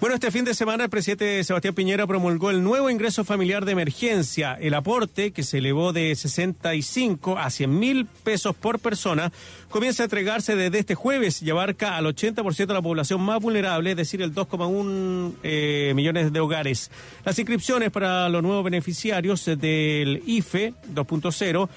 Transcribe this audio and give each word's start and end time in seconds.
Bueno, 0.00 0.14
este 0.14 0.30
fin 0.30 0.46
de 0.46 0.54
semana 0.54 0.84
el 0.84 0.88
presidente 0.88 1.44
Sebastián 1.44 1.74
Piñera 1.74 2.06
promulgó 2.06 2.48
el 2.48 2.64
nuevo 2.64 2.88
ingreso 2.88 3.22
familiar 3.22 3.66
de 3.66 3.72
emergencia. 3.72 4.54
El 4.58 4.72
aporte, 4.72 5.30
que 5.32 5.42
se 5.42 5.58
elevó 5.58 5.92
de 5.92 6.14
65 6.14 7.36
a 7.36 7.50
100 7.50 7.78
mil 7.78 8.06
pesos 8.06 8.56
por 8.56 8.78
persona, 8.78 9.30
comienza 9.68 10.02
a 10.02 10.04
entregarse 10.04 10.56
desde 10.56 10.78
este 10.78 10.94
jueves 10.94 11.42
y 11.42 11.50
abarca 11.50 11.98
al 11.98 12.06
80% 12.06 12.66
de 12.66 12.72
la 12.72 12.80
población 12.80 13.20
más 13.20 13.42
vulnerable, 13.42 13.90
es 13.90 13.96
decir, 13.98 14.22
el 14.22 14.34
2,1 14.34 15.34
eh, 15.42 15.92
millones 15.94 16.32
de 16.32 16.40
hogares. 16.40 16.90
Las 17.22 17.38
inscripciones 17.38 17.90
para 17.90 18.30
los 18.30 18.42
nuevos 18.42 18.64
beneficiarios 18.64 19.44
del 19.44 20.22
IFE 20.24 20.72
2.0 20.94 21.68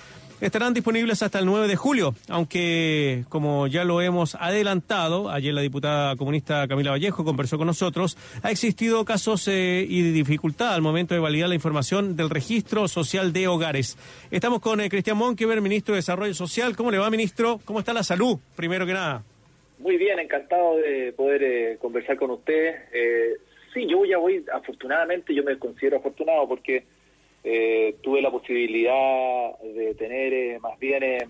estarán 0.44 0.74
disponibles 0.74 1.24
hasta 1.24 1.40
el 1.40 1.46
9 1.46 1.70
de 1.70 1.78
julio, 1.78 2.16
aunque 2.28 3.24
como 3.30 3.68
ya 3.68 3.86
lo 3.86 4.02
hemos 4.02 4.36
adelantado, 4.36 5.30
ayer 5.30 5.54
la 5.54 5.62
diputada 5.62 6.18
comunista 6.18 6.68
Camila 6.68 6.92
Vallejo 6.92 7.24
conversó 7.24 7.58
con 7.58 7.68
nosotros, 7.68 8.18
ha 8.44 8.52
existido 8.52 9.06
casos 9.06 9.48
eh, 9.48 9.86
y 9.88 10.02
dificultad 10.12 10.74
al 10.74 10.82
momento 10.82 11.14
de 11.14 11.22
validar 11.22 11.48
la 11.48 11.56
información 11.56 12.18
del 12.18 12.30
registro 12.30 12.90
social 12.90 13.32
de 13.32 13.48
hogares. 13.48 13.98
Estamos 14.32 14.60
con 14.60 14.82
eh, 14.82 14.90
Cristian 14.90 15.16
Monkever, 15.16 15.62
ministro 15.62 15.94
de 15.94 16.00
Desarrollo 16.00 16.34
Social. 16.34 16.76
¿Cómo 16.76 16.92
le 16.92 16.98
va, 16.98 17.10
ministro? 17.10 17.62
¿Cómo 17.64 17.80
está 17.80 17.94
la 17.94 18.04
salud, 18.04 18.38
primero 18.58 18.86
que 18.86 18.94
nada? 18.94 19.24
Muy 19.80 19.96
bien, 19.96 20.20
encantado 20.20 20.76
de 20.76 21.14
poder 21.14 21.42
eh, 21.42 21.78
conversar 21.80 22.18
con 22.18 22.32
usted. 22.32 22.76
sí, 23.74 23.88
yo 23.90 24.04
ya 24.04 24.18
voy, 24.18 24.44
afortunadamente, 24.54 25.34
yo 25.34 25.44
me 25.44 25.58
considero 25.58 25.98
afortunado 25.98 26.50
porque 26.50 26.84
eh, 27.44 27.96
tuve 28.02 28.22
la 28.22 28.32
posibilidad 28.32 29.60
de 29.60 29.96
tener 29.96 30.34
eh, 30.34 30.60
más 30.60 30.80
bien 30.80 31.04
eh, 31.04 31.28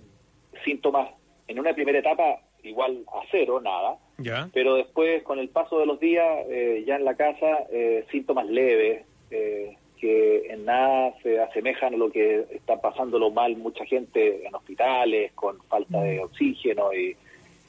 síntomas 0.63 1.09
en 1.47 1.59
una 1.59 1.73
primera 1.73 1.99
etapa 1.99 2.39
igual 2.63 3.03
a 3.07 3.21
cero, 3.31 3.59
nada, 3.61 3.97
ya. 4.17 4.49
pero 4.53 4.75
después 4.75 5.23
con 5.23 5.39
el 5.39 5.49
paso 5.49 5.79
de 5.79 5.85
los 5.85 5.99
días 5.99 6.47
ya 6.85 6.95
en 6.95 7.03
la 7.03 7.15
casa 7.15 7.67
síntomas 8.09 8.45
leves 8.47 9.05
que 9.29 10.47
en 10.49 10.63
nada 10.63 11.13
se 11.23 11.41
asemejan 11.41 11.95
a 11.95 11.97
lo 11.97 12.09
que 12.09 12.45
está 12.51 12.79
pasando 12.79 13.19
lo 13.19 13.31
mal 13.31 13.57
mucha 13.57 13.85
gente 13.85 14.45
en 14.47 14.55
hospitales 14.55 15.33
con 15.33 15.61
falta 15.63 16.01
de 16.01 16.19
mm. 16.19 16.23
oxígeno 16.23 16.93
y 16.93 17.17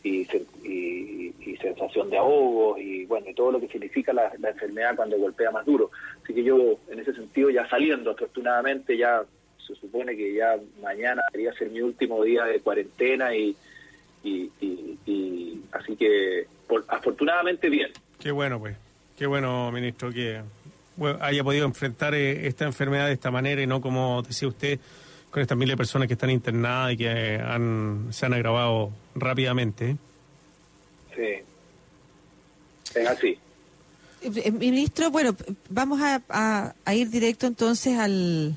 y, 0.05 0.27
sensación 1.61 2.11
de 2.11 2.19
ahogos 2.19 2.79
y 2.79 3.07
bueno, 3.07 3.31
y 3.31 3.35
todo 3.35 3.53
lo 3.53 3.61
que 3.61 3.69
significa 3.69 4.13
la, 4.13 4.31
enfermedad 4.35 4.95
cuando 4.97 5.17
golpea 5.17 5.51
más 5.51 5.65
duro. 5.65 5.91
Así 6.23 6.35
que 6.35 6.45
yo 6.45 6.79
en 6.91 7.01
ese 7.01 7.15
sentido 7.15 7.49
ya 7.49 7.67
saliendo, 7.69 8.11
afortunadamente 8.11 8.99
ya 8.99 9.23
se 9.67 9.75
supone 9.75 10.15
que 10.15 10.35
ya 10.35 10.57
mañana 10.83 11.23
debería 11.33 11.55
ser 11.55 11.71
mi 11.71 11.81
último 11.81 12.23
día 12.23 12.45
de 12.45 12.61
cuarentena 12.61 13.35
y, 13.35 13.57
y, 14.23 15.63
así 15.73 15.97
que 15.97 16.47
afortunadamente 16.89 17.71
bien. 17.71 17.91
Qué 18.19 18.31
bueno 18.31 18.59
pues, 18.59 18.77
qué 19.17 19.27
bueno 19.27 19.73
ministro 19.73 20.11
que 20.13 20.43
haya 21.21 21.43
podido 21.43 21.65
enfrentar 21.65 22.15
eh, 22.15 22.47
esta 22.47 22.67
enfermedad 22.67 23.07
de 23.07 23.15
esta 23.15 23.31
manera 23.31 23.63
y 23.63 23.67
no 23.67 23.81
como 23.81 24.23
decía 24.23 24.49
usted 24.49 24.79
con 25.35 25.43
estas 25.43 25.59
miles 25.59 25.73
de 25.73 25.77
personas 25.77 26.07
que 26.07 26.15
están 26.15 26.31
internadas 26.31 26.93
y 26.93 26.97
que 26.97 27.41
han, 27.45 28.07
se 28.13 28.25
han 28.25 28.35
agravado 28.35 28.93
rápidamente. 29.17 29.97
Sí, 31.13 31.43
es 32.95 33.09
así. 33.09 33.37
Eh, 34.23 34.53
ministro, 34.53 35.11
bueno, 35.11 35.35
vamos 35.71 36.01
a, 36.01 36.75
ir 36.95 37.11
directo 37.11 37.49
entonces 37.49 37.99
al, 37.99 38.55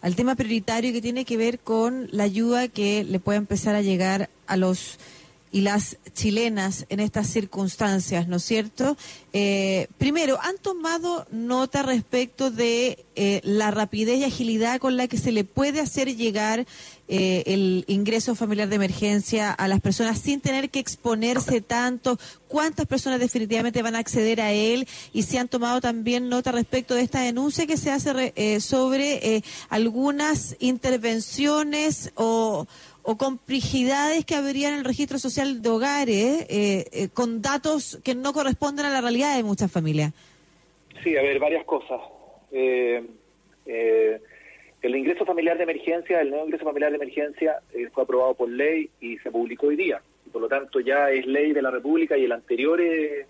al 0.00 0.16
tema 0.16 0.36
prioritario 0.36 0.90
que 0.90 1.02
tiene 1.02 1.26
que 1.26 1.36
ver 1.36 1.58
con 1.58 2.08
la 2.12 2.22
ayuda 2.22 2.68
que 2.68 3.04
le 3.04 3.20
puede 3.20 3.36
empezar 3.36 3.74
a 3.74 3.82
llegar 3.82 4.30
a 4.46 4.56
los 4.56 4.98
y 5.56 5.62
las 5.62 5.96
chilenas 6.12 6.84
en 6.90 7.00
estas 7.00 7.28
circunstancias, 7.28 8.28
¿no 8.28 8.36
es 8.36 8.44
cierto? 8.44 8.94
Eh, 9.32 9.88
primero, 9.96 10.38
¿han 10.42 10.58
tomado 10.58 11.26
nota 11.30 11.82
respecto 11.82 12.50
de 12.50 13.06
eh, 13.14 13.40
la 13.42 13.70
rapidez 13.70 14.18
y 14.18 14.24
agilidad 14.24 14.78
con 14.80 14.98
la 14.98 15.08
que 15.08 15.16
se 15.16 15.32
le 15.32 15.44
puede 15.44 15.80
hacer 15.80 16.14
llegar 16.14 16.66
eh, 17.08 17.42
el 17.46 17.86
ingreso 17.86 18.34
familiar 18.34 18.68
de 18.68 18.76
emergencia 18.76 19.50
a 19.50 19.66
las 19.66 19.80
personas 19.80 20.18
sin 20.18 20.42
tener 20.42 20.68
que 20.68 20.78
exponerse 20.78 21.62
tanto? 21.62 22.18
¿Cuántas 22.48 22.84
personas 22.84 23.18
definitivamente 23.18 23.80
van 23.80 23.96
a 23.96 24.00
acceder 24.00 24.42
a 24.42 24.52
él? 24.52 24.86
Y 25.14 25.22
si 25.22 25.38
han 25.38 25.48
tomado 25.48 25.80
también 25.80 26.28
nota 26.28 26.52
respecto 26.52 26.94
de 26.94 27.00
esta 27.00 27.20
denuncia 27.20 27.66
que 27.66 27.78
se 27.78 27.90
hace 27.90 28.60
sobre 28.60 29.42
algunas 29.70 30.54
intervenciones 30.58 32.12
o 32.14 32.66
o 33.06 33.16
complejidades 33.16 34.24
que 34.24 34.34
habría 34.34 34.68
en 34.68 34.74
el 34.74 34.84
registro 34.84 35.18
social 35.18 35.62
de 35.62 35.68
hogares 35.68 36.46
eh, 36.50 36.84
eh, 36.92 37.08
con 37.14 37.40
datos 37.40 38.00
que 38.04 38.16
no 38.16 38.32
corresponden 38.32 38.84
a 38.84 38.90
la 38.90 39.00
realidad 39.00 39.36
de 39.36 39.44
muchas 39.44 39.70
familias. 39.70 40.12
Sí, 41.04 41.16
a 41.16 41.22
ver, 41.22 41.38
varias 41.38 41.64
cosas. 41.64 42.00
Eh, 42.50 43.04
el 44.82 44.96
ingreso 44.96 45.24
familiar 45.24 45.56
de 45.56 45.62
emergencia, 45.62 46.20
el 46.20 46.30
nuevo 46.30 46.46
ingreso 46.46 46.64
familiar 46.64 46.90
de 46.90 46.96
emergencia 46.96 47.60
fue 47.92 48.02
aprobado 48.02 48.34
por 48.34 48.48
ley 48.48 48.90
y 49.00 49.18
se 49.18 49.30
publicó 49.30 49.68
hoy 49.68 49.76
día. 49.76 50.02
Y 50.26 50.30
por 50.30 50.42
lo 50.42 50.48
tanto 50.48 50.80
ya 50.80 51.10
es 51.10 51.24
ley 51.26 51.52
de 51.52 51.62
la 51.62 51.70
República 51.70 52.16
y 52.16 52.24
el 52.24 52.32
anterior 52.32 52.80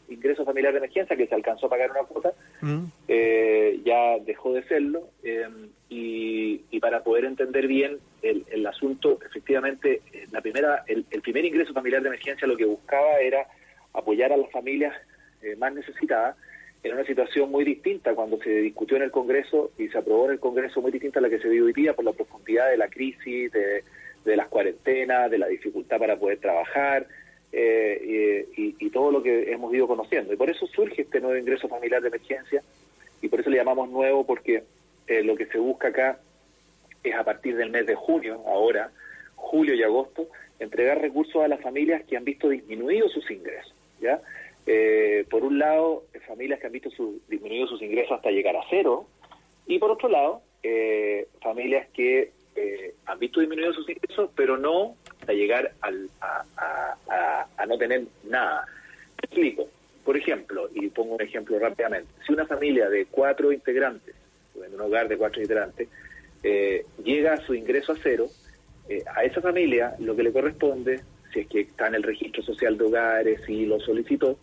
ingreso 0.09 0.45
familiar 0.45 0.73
de 0.73 0.79
emergencia, 0.79 1.17
que 1.17 1.27
se 1.27 1.35
alcanzó 1.35 1.67
a 1.67 1.71
pagar 1.71 1.91
una 1.91 2.05
cuota, 2.05 2.33
mm. 2.63 2.85
ya 3.85 4.19
dejó 4.25 4.55
de 4.55 4.63
serlo. 4.65 5.11
Y, 5.89 6.63
y, 6.71 6.81
para 6.81 7.05
poder 7.05 7.27
entender 7.27 7.69
bien 7.69 7.99
el, 8.23 8.45
el 8.51 8.67
asunto, 8.67 9.21
efectivamente, 9.25 10.03
eh, 10.13 10.27
la 10.33 10.41
primera, 10.41 10.83
el, 10.89 11.05
primer 11.23 11.45
ingreso 11.45 11.73
familiar 11.73 12.03
de 12.03 12.09
emergencia 12.09 12.49
lo 12.49 12.57
que 12.57 12.65
buscaba 12.65 13.21
era 13.21 13.47
apoyar 13.93 14.33
a 14.33 14.37
las 14.37 14.51
familias 14.51 14.95
eh, 15.43 15.55
más 15.57 15.73
necesitadas 15.73 16.37
en 16.83 16.93
una 16.93 17.05
situación 17.05 17.51
muy 17.51 17.65
distinta 17.65 18.15
cuando 18.15 18.39
se 18.39 18.51
discutió 18.51 18.97
en 18.97 19.05
el 19.05 19.11
Congreso 19.13 19.71
y 19.79 19.89
se 19.89 19.99
aprobó 19.99 20.27
en 20.27 20.33
el 20.33 20.41
Congreso 20.41 20.81
muy 20.81 20.91
distinta 20.91 21.21
a 21.21 21.23
la 21.23 21.31
que 21.31 21.39
se 21.39 21.49
vive 21.49 21.67
hoy 21.67 21.73
día 21.73 21.95
por 21.95 22.05
la 22.05 22.13
profundidad 22.13 22.69
de 22.69 22.77
la 22.77 22.89
crisis, 22.89 23.53
de, 23.53 23.85
de 24.27 24.37
las 24.37 24.49
cuarentenas, 24.49 25.31
de 25.31 25.39
la 25.39 25.47
dificultad 25.47 25.99
para 25.99 26.19
poder 26.19 26.39
trabajar 26.39 27.07
eh, 27.53 28.47
y, 28.57 28.91
todo 28.91 29.11
lo 29.11 29.23
que 29.23 29.53
hemos 29.53 29.73
ido 29.75 29.87
conociendo. 29.87 30.33
Y 30.33 30.37
por 30.37 30.51
eso 30.51 30.67
surge 30.67 31.03
este 31.03 31.21
nuevo 31.21 31.37
ingreso 31.37 31.69
familiar 31.69 32.01
de 32.03 32.09
emergencia 32.09 32.63
y 33.23 33.29
por 33.29 33.41
eso 33.41 33.51
le 33.51 33.59
llamamos 33.59 33.91
nuevo 33.91 34.25
porque 34.27 34.65
eh, 35.07 35.23
lo 35.23 35.37
que 35.37 35.47
se 35.47 35.59
busca 35.59 35.89
acá 35.89 36.19
es 37.03 37.15
a 37.15 37.25
partir 37.25 37.57
del 37.57 37.71
mes 37.71 37.87
de 37.87 37.95
junio, 37.95 38.43
ahora, 38.47 38.91
julio 39.35 39.75
y 39.75 39.83
agosto, 39.83 40.29
entregar 40.59 41.01
recursos 41.01 41.43
a 41.43 41.49
las 41.49 41.61
familias 41.61 42.05
que 42.05 42.17
han 42.17 42.25
visto 42.25 42.49
disminuidos 42.49 43.13
sus 43.13 43.31
ingresos, 43.31 43.75
¿ya? 44.01 44.21
Eh, 44.67 45.25
por 45.31 45.45
un 45.45 45.59
lado, 45.59 46.05
familias 46.27 46.59
que 46.59 46.67
han 46.67 46.73
visto 46.73 46.91
su, 46.91 47.21
disminuidos 47.29 47.71
sus 47.71 47.83
ingresos 47.83 48.13
hasta 48.13 48.31
llegar 48.31 48.57
a 48.57 48.65
cero, 48.69 49.07
y 49.67 49.79
por 49.79 49.91
otro 49.91 50.09
lado, 50.09 50.43
eh, 50.63 51.29
familias 51.41 51.87
que 51.95 52.33
han 53.07 53.19
visto 53.19 53.41
disminuidos 53.41 53.77
sus 53.77 53.89
ingresos, 53.89 54.31
pero 54.35 54.57
no 54.57 54.97
hasta 55.21 55.33
llegar 55.33 55.73
al, 55.81 56.09
a, 56.21 57.47
a 57.57 57.67
no 57.67 57.79
tener 57.79 58.05
nada. 58.25 58.67
explico. 59.23 59.69
Por 60.05 60.17
ejemplo, 60.17 60.69
y 60.73 60.89
pongo 60.89 61.17
un 61.17 61.23
ejemplo 61.23 61.59
rápidamente, 61.59 62.09
si 62.25 62.33
una 62.33 62.47
familia 62.47 62.89
de 62.89 63.07
cuatro 63.07 63.51
integrantes 63.53 64.15
en 64.65 64.75
un 64.75 64.81
hogar 64.81 65.09
de 65.09 65.17
cuatro 65.17 65.43
integrantes, 65.43 65.89
eh, 66.43 66.85
llega 67.03 67.35
a 67.35 67.41
su 67.45 67.55
ingreso 67.55 67.93
a 67.93 67.97
cero, 68.03 68.29
eh, 68.89 69.03
a 69.15 69.25
esa 69.25 69.41
familia 69.41 69.95
lo 69.99 70.15
que 70.15 70.23
le 70.23 70.33
corresponde, 70.33 71.01
si 71.33 71.41
es 71.41 71.49
que 71.49 71.61
está 71.63 71.89
en 71.89 71.97
el 71.97 72.03
registro 72.03 72.43
social 72.43 72.79
de 72.79 72.85
hogares 72.85 73.41
y 73.49 73.67
lo 73.67 73.81
solicitó, 73.81 74.39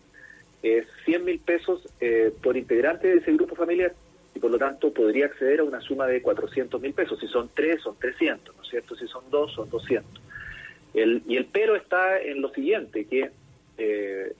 es 0.62 0.86
100 1.04 1.24
mil 1.24 1.38
pesos 1.40 1.86
eh, 2.00 2.32
por 2.42 2.56
integrante 2.56 3.08
de 3.08 3.16
ese 3.16 3.32
grupo 3.32 3.54
familiar 3.54 3.94
y 4.34 4.38
por 4.38 4.50
lo 4.50 4.58
tanto 4.58 4.92
podría 4.92 5.26
acceder 5.26 5.60
a 5.60 5.64
una 5.64 5.80
suma 5.80 6.06
de 6.06 6.20
400 6.22 6.80
mil 6.80 6.92
pesos. 6.92 7.18
Si 7.20 7.28
son 7.28 7.50
tres, 7.54 7.82
son 7.82 7.96
300, 7.98 8.56
¿no 8.56 8.62
es 8.62 8.68
cierto? 8.68 8.96
Si 8.96 9.06
son 9.06 9.24
dos, 9.30 9.52
son 9.52 9.70
200. 9.70 10.22
El, 10.94 11.22
y 11.26 11.36
el 11.36 11.46
pero 11.46 11.76
está 11.76 12.20
en 12.20 12.40
lo 12.40 12.48
siguiente, 12.50 13.04
que, 13.06 13.30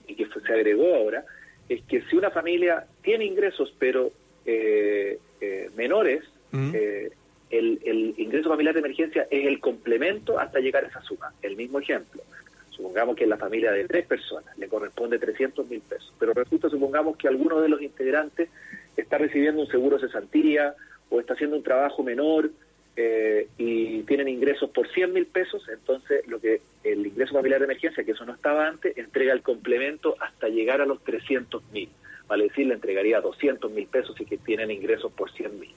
y 0.07 0.15
que 0.15 0.27
se 0.27 0.53
agregó 0.53 0.95
ahora, 0.95 1.25
es 1.69 1.81
que 1.83 2.01
si 2.03 2.15
una 2.15 2.31
familia 2.31 2.85
tiene 3.01 3.25
ingresos 3.25 3.73
pero 3.79 4.11
eh, 4.45 5.19
eh, 5.41 5.69
menores, 5.75 6.23
eh, 6.53 7.11
el, 7.49 7.79
el, 7.83 8.13
ingreso 8.17 8.49
familiar 8.49 8.73
de 8.73 8.79
emergencia 8.79 9.27
es 9.29 9.45
el 9.45 9.59
complemento 9.59 10.39
hasta 10.39 10.59
llegar 10.59 10.85
a 10.85 10.87
esa 10.87 11.01
suma. 11.01 11.33
El 11.41 11.57
mismo 11.57 11.79
ejemplo. 11.79 12.21
Supongamos 12.75 13.15
que 13.15 13.23
en 13.23 13.29
la 13.29 13.37
familia 13.37 13.71
de 13.71 13.85
tres 13.85 14.05
personas 14.05 14.57
le 14.57 14.67
corresponde 14.67 15.19
300 15.19 15.69
mil 15.69 15.81
pesos, 15.81 16.13
pero 16.19 16.33
resulta, 16.33 16.69
supongamos 16.69 17.17
que 17.17 17.27
alguno 17.27 17.61
de 17.61 17.69
los 17.69 17.81
integrantes 17.81 18.49
está 18.97 19.17
recibiendo 19.17 19.61
un 19.61 19.67
seguro 19.67 19.99
cesantía 19.99 20.75
o 21.09 21.19
está 21.19 21.33
haciendo 21.33 21.57
un 21.57 21.63
trabajo 21.63 22.03
menor 22.03 22.49
eh, 22.97 23.47
y 23.57 24.03
tienen 24.03 24.27
ingresos 24.27 24.69
por 24.69 24.87
100 24.87 25.13
mil 25.13 25.25
pesos, 25.25 25.67
entonces 25.69 26.27
lo 26.27 26.39
que 26.39 26.61
el 26.83 27.05
ingreso 27.05 27.33
familiar 27.33 27.59
de 27.59 27.65
emergencia, 27.65 28.03
que 28.03 28.11
eso 28.11 28.25
no 28.25 28.33
estaba 28.33 28.67
antes, 28.67 28.97
entrega 28.97 29.33
el 29.33 29.41
complemento 29.41 30.15
hasta 30.19 30.47
llegar 30.49 30.81
a 30.81 30.85
los 30.85 31.03
300 31.03 31.63
mil 31.71 31.89
vale 32.27 32.45
decir, 32.45 32.67
le 32.67 32.73
entregaría 32.73 33.21
200 33.21 33.71
mil 33.71 33.87
pesos 33.87 34.19
y 34.19 34.25
que 34.25 34.37
tienen 34.37 34.71
ingresos 34.71 35.11
por 35.11 35.31
100 35.31 35.59
mil. 35.59 35.73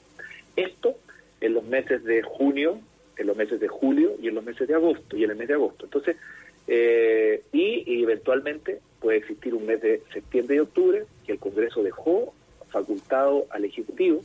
Esto 0.57 0.97
en 1.41 1.55
los 1.55 1.65
meses 1.65 2.05
de 2.05 2.23
junio, 2.23 2.81
en 3.17 3.27
los 3.27 3.37
meses 3.37 3.61
de 3.61 3.69
julio 3.69 4.15
y 4.21 4.29
en 4.29 4.35
los 4.35 4.45
meses 4.45 4.67
de 4.69 4.75
agosto, 4.75 5.17
y 5.17 5.25
en 5.25 5.31
el 5.31 5.37
mes 5.37 5.49
de 5.49 5.55
agosto. 5.55 5.85
Entonces, 5.85 6.17
eh, 6.69 7.43
y, 7.51 8.03
eventualmente 8.03 8.81
puede 9.01 9.19
existir 9.19 9.55
un 9.55 9.65
mes 9.65 9.81
de 9.81 10.03
septiembre 10.13 10.57
y 10.57 10.59
octubre 10.59 11.05
que 11.25 11.33
el 11.33 11.39
Congreso 11.39 11.83
dejó 11.83 12.35
facultado 12.69 13.47
al 13.51 13.65
Ejecutivo 13.65 14.23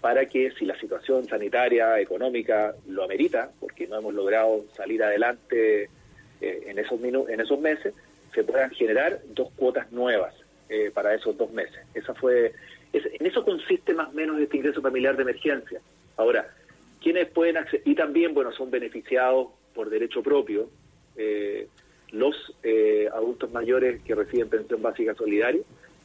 para 0.00 0.24
que 0.26 0.50
si 0.52 0.64
la 0.64 0.78
situación 0.78 1.26
sanitaria, 1.26 2.00
económica 2.00 2.74
lo 2.88 3.04
amerita, 3.04 3.50
porque 3.60 3.86
no 3.86 3.98
hemos 3.98 4.14
logrado 4.14 4.64
salir 4.74 5.02
adelante 5.02 5.90
eh, 6.40 6.62
en, 6.66 6.78
esos 6.78 6.98
en 7.02 7.40
esos 7.40 7.60
meses, 7.60 7.92
se 8.34 8.42
puedan 8.42 8.70
generar 8.70 9.20
dos 9.34 9.50
cuotas 9.56 9.92
nuevas 9.92 10.34
eh, 10.70 10.90
para 10.94 11.14
esos 11.14 11.36
dos 11.36 11.52
meses. 11.52 11.80
Esa 11.92 12.14
fue, 12.14 12.54
en 12.94 13.26
eso 13.26 13.44
consiste 13.44 13.92
más 13.92 14.08
o 14.08 14.12
menos 14.12 14.40
este 14.40 14.56
ingreso 14.56 14.80
familiar 14.80 15.16
de 15.16 15.22
emergencia. 15.22 15.80
Ahora, 16.16 16.48
¿quiénes 17.02 17.28
pueden 17.28 17.58
acceder? 17.58 17.82
Y 17.84 17.94
también, 17.94 18.32
bueno, 18.32 18.52
son 18.52 18.70
beneficiados 18.70 19.48
por 19.74 19.90
derecho 19.90 20.22
propio 20.22 20.70
eh, 21.20 21.68
los 22.12 22.34
adultos 23.14 23.52
mayores 23.52 24.02
que 24.02 24.14
reciben 24.14 24.48
pensión 24.48 24.82
básica 24.82 25.14
solidaria 25.14 25.62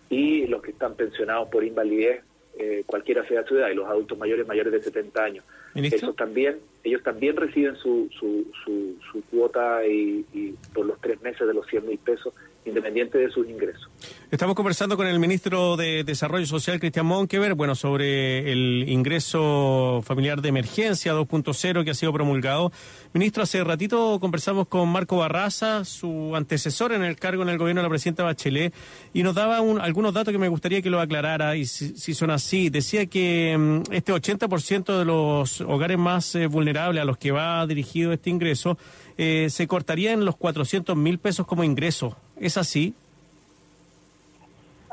y 0.09 0.45
los 0.47 0.61
que 0.61 0.71
están 0.71 0.95
pensionados 0.95 1.49
por 1.49 1.63
invalidez 1.63 2.21
eh, 2.57 2.83
cualquiera 2.85 3.27
sea 3.27 3.45
su 3.45 3.57
edad, 3.57 3.69
y 3.69 3.75
los 3.75 3.85
adultos 3.85 4.17
mayores 4.17 4.47
mayores 4.47 4.71
de 4.71 4.81
70 4.81 5.23
años. 5.23 5.43
Esos 5.75 6.15
también, 6.15 6.59
ellos 6.85 7.03
también 7.03 7.35
reciben 7.35 7.75
su, 7.75 8.07
su, 8.17 8.45
su, 8.63 9.21
cuota 9.29 9.85
y, 9.85 10.55
por 10.73 10.85
los 10.85 10.99
tres 11.01 11.21
meses 11.21 11.45
de 11.45 11.53
los 11.53 11.67
100 11.67 11.85
mil 11.85 11.97
pesos, 11.97 12.33
independiente 12.63 13.17
de 13.17 13.29
sus 13.29 13.45
ingresos. 13.49 13.89
Estamos 14.35 14.55
conversando 14.55 14.97
con 14.97 15.07
el 15.07 15.17
ministro 15.17 15.77
de 15.77 16.03
Desarrollo 16.03 16.45
Social, 16.45 16.77
Cristian 16.77 17.05
Monkever, 17.05 17.53
bueno, 17.53 17.73
sobre 17.73 18.51
el 18.51 18.83
ingreso 18.89 20.01
familiar 20.05 20.41
de 20.41 20.49
emergencia 20.49 21.13
2.0 21.13 21.85
que 21.85 21.91
ha 21.91 21.93
sido 21.93 22.11
promulgado. 22.11 22.69
Ministro, 23.13 23.43
hace 23.43 23.63
ratito 23.63 24.19
conversamos 24.19 24.67
con 24.67 24.89
Marco 24.89 25.15
Barraza, 25.15 25.85
su 25.85 26.35
antecesor 26.35 26.91
en 26.91 27.05
el 27.05 27.15
cargo 27.15 27.43
en 27.43 27.49
el 27.49 27.57
gobierno 27.57 27.79
de 27.79 27.83
la 27.83 27.89
presidenta 27.89 28.23
Bachelet, 28.23 28.73
y 29.13 29.23
nos 29.23 29.35
daba 29.35 29.59
algunos 29.59 30.13
datos 30.13 30.33
que 30.33 30.37
me 30.37 30.49
gustaría 30.49 30.81
que 30.81 30.89
lo 30.89 30.99
aclarara, 30.99 31.55
y 31.55 31.65
si, 31.65 32.13
son 32.13 32.29
así. 32.29 32.69
Decía 32.69 33.05
que 33.05 33.55
mm, 33.57 33.93
este 33.93 34.11
80% 34.11 34.99
de 34.99 35.05
los 35.05 35.61
hogares 35.61 35.97
más 35.97 36.35
eh, 36.35 36.47
vulnerables 36.47 37.01
a 37.01 37.05
los 37.05 37.17
que 37.17 37.31
va 37.31 37.65
dirigido 37.65 38.11
este 38.11 38.31
ingreso 38.31 38.77
eh, 39.17 39.47
se 39.49 39.65
cortaría 39.65 40.11
en 40.11 40.25
los 40.25 40.35
400 40.35 40.97
mil 40.97 41.19
pesos 41.19 41.47
como 41.47 41.63
ingreso. 41.63 42.17
¿Es 42.37 42.57
así? 42.57 42.95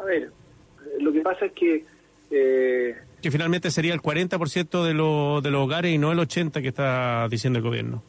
A 0.03 0.05
ver, 0.05 0.33
lo 0.99 1.11
que 1.11 1.11
pasa 1.23 1.47
es 1.47 1.53
que... 1.53 1.85
Eh, 2.31 2.97
que 3.21 3.31
finalmente 3.31 3.71
sería 3.71 3.95
el 3.95 4.01
40% 4.01 4.85
de, 4.85 4.95
lo, 4.95 5.41
de 5.41 5.51
los 5.51 5.65
hogares 5.65 5.93
y 5.93 5.99
no 5.99 6.13
el 6.13 6.19
80% 6.19 6.61
que 6.61 6.69
está 6.69 7.29
diciendo 7.29 7.59
el 7.59 7.65
gobierno. 7.65 8.03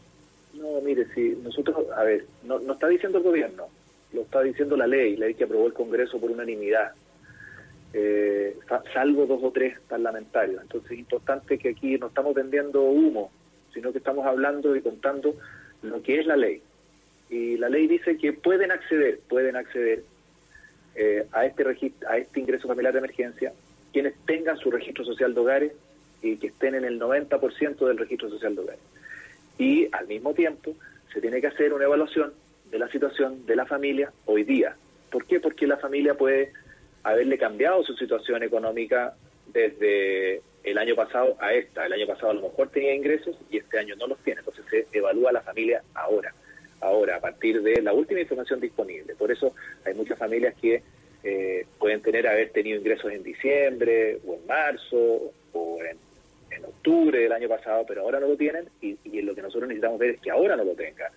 No, 0.53 0.81
mire, 0.81 1.05
si 1.13 1.37
nosotros, 1.43 1.77
a 1.95 2.03
ver, 2.03 2.25
no, 2.43 2.59
no 2.59 2.73
está 2.73 2.87
diciendo 2.87 3.19
el 3.19 3.23
gobierno, 3.23 3.67
lo 4.13 4.21
está 4.21 4.41
diciendo 4.41 4.77
la 4.77 4.87
ley, 4.87 5.17
la 5.17 5.27
ley 5.27 5.35
que 5.35 5.43
aprobó 5.43 5.67
el 5.67 5.73
Congreso 5.73 6.19
por 6.19 6.31
unanimidad, 6.31 6.93
eh, 7.93 8.57
salvo 8.93 9.25
dos 9.25 9.39
o 9.43 9.51
tres 9.51 9.79
parlamentarios. 9.87 10.61
Entonces 10.61 10.91
es 10.91 10.99
importante 10.99 11.57
que 11.57 11.69
aquí 11.69 11.97
no 11.97 12.07
estamos 12.07 12.33
vendiendo 12.33 12.81
humo, 12.81 13.31
sino 13.73 13.91
que 13.91 13.99
estamos 13.99 14.25
hablando 14.25 14.75
y 14.75 14.81
contando 14.81 15.35
lo 15.81 16.01
que 16.01 16.19
es 16.19 16.25
la 16.25 16.35
ley. 16.35 16.61
Y 17.29 17.57
la 17.57 17.69
ley 17.69 17.87
dice 17.87 18.17
que 18.17 18.33
pueden 18.33 18.71
acceder, 18.71 19.19
pueden 19.27 19.55
acceder 19.55 20.03
eh, 20.95 21.25
a 21.31 21.45
este 21.45 21.63
registro, 21.63 22.09
a 22.09 22.17
este 22.17 22.39
ingreso 22.39 22.67
familiar 22.67 22.93
de 22.93 22.99
emergencia 22.99 23.53
quienes 23.93 24.15
tengan 24.25 24.57
su 24.57 24.71
registro 24.71 25.05
social 25.05 25.33
de 25.33 25.39
hogares 25.39 25.71
y 26.21 26.37
que 26.37 26.47
estén 26.47 26.75
en 26.75 26.83
el 26.83 26.99
90% 26.99 27.87
del 27.87 27.97
registro 27.97 28.29
social 28.29 28.55
de 28.55 28.61
hogares. 28.61 28.81
Y 29.57 29.87
al 29.91 30.07
mismo 30.07 30.33
tiempo 30.33 30.75
se 31.13 31.21
tiene 31.21 31.39
que 31.39 31.47
hacer 31.47 31.73
una 31.73 31.85
evaluación 31.85 32.33
de 32.71 32.79
la 32.79 32.89
situación 32.89 33.45
de 33.45 33.55
la 33.55 33.65
familia 33.65 34.11
hoy 34.25 34.43
día. 34.43 34.75
¿Por 35.11 35.25
qué? 35.25 35.39
Porque 35.39 35.67
la 35.67 35.77
familia 35.77 36.15
puede 36.15 36.51
haberle 37.03 37.37
cambiado 37.37 37.83
su 37.83 37.93
situación 37.93 38.41
económica 38.41 39.13
desde 39.45 40.41
el 40.63 40.77
año 40.77 40.95
pasado 40.95 41.37
a 41.39 41.53
esta. 41.53 41.85
El 41.85 41.93
año 41.93 42.07
pasado 42.07 42.31
a 42.31 42.33
lo 42.33 42.41
mejor 42.41 42.69
tenía 42.69 42.95
ingresos 42.95 43.35
y 43.51 43.57
este 43.57 43.77
año 43.77 43.95
no 43.95 44.07
los 44.07 44.17
tiene. 44.19 44.39
Entonces 44.39 44.65
se 44.91 44.97
evalúa 44.97 45.31
la 45.31 45.41
familia 45.41 45.83
ahora, 45.93 46.33
ahora, 46.83 47.17
a 47.17 47.19
partir 47.19 47.61
de 47.61 47.81
la 47.81 47.93
última 47.93 48.21
información 48.21 48.59
disponible. 48.59 49.15
Por 49.15 49.31
eso 49.31 49.53
hay 49.85 49.93
muchas 49.93 50.17
familias 50.17 50.53
que 50.61 50.81
eh, 51.23 51.65
pueden 51.79 52.01
tener 52.01 52.27
haber 52.27 52.49
tenido 52.49 52.77
ingresos 52.77 53.11
en 53.11 53.23
diciembre 53.23 54.19
o 54.27 54.35
en 54.35 54.45
marzo 54.45 55.31
o 55.53 55.79
en, 55.83 55.97
octubre 56.65 57.19
del 57.19 57.31
año 57.31 57.49
pasado, 57.49 57.83
pero 57.85 58.01
ahora 58.01 58.19
no 58.19 58.27
lo 58.27 58.37
tienen 58.37 58.65
y, 58.79 58.95
lo 59.21 59.33
que 59.35 59.41
nosotros 59.41 59.67
necesitamos 59.67 59.99
ver 59.99 60.11
es 60.11 60.21
que 60.21 60.31
ahora 60.31 60.55
no 60.55 60.63
lo 60.63 60.75
tengan. 60.75 61.11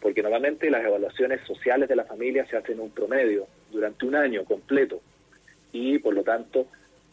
Porque 0.00 0.22
normalmente 0.22 0.70
las 0.70 0.84
evaluaciones 0.84 1.40
sociales 1.46 1.88
de 1.88 1.96
la 1.96 2.04
familia 2.04 2.46
se 2.46 2.56
hacen 2.56 2.78
un 2.78 2.90
promedio 2.90 3.46
durante 3.70 4.04
un 4.04 4.14
año 4.14 4.44
completo 4.44 5.00
y 5.72 5.98
por 5.98 6.14
lo 6.14 6.22
tanto 6.22 6.66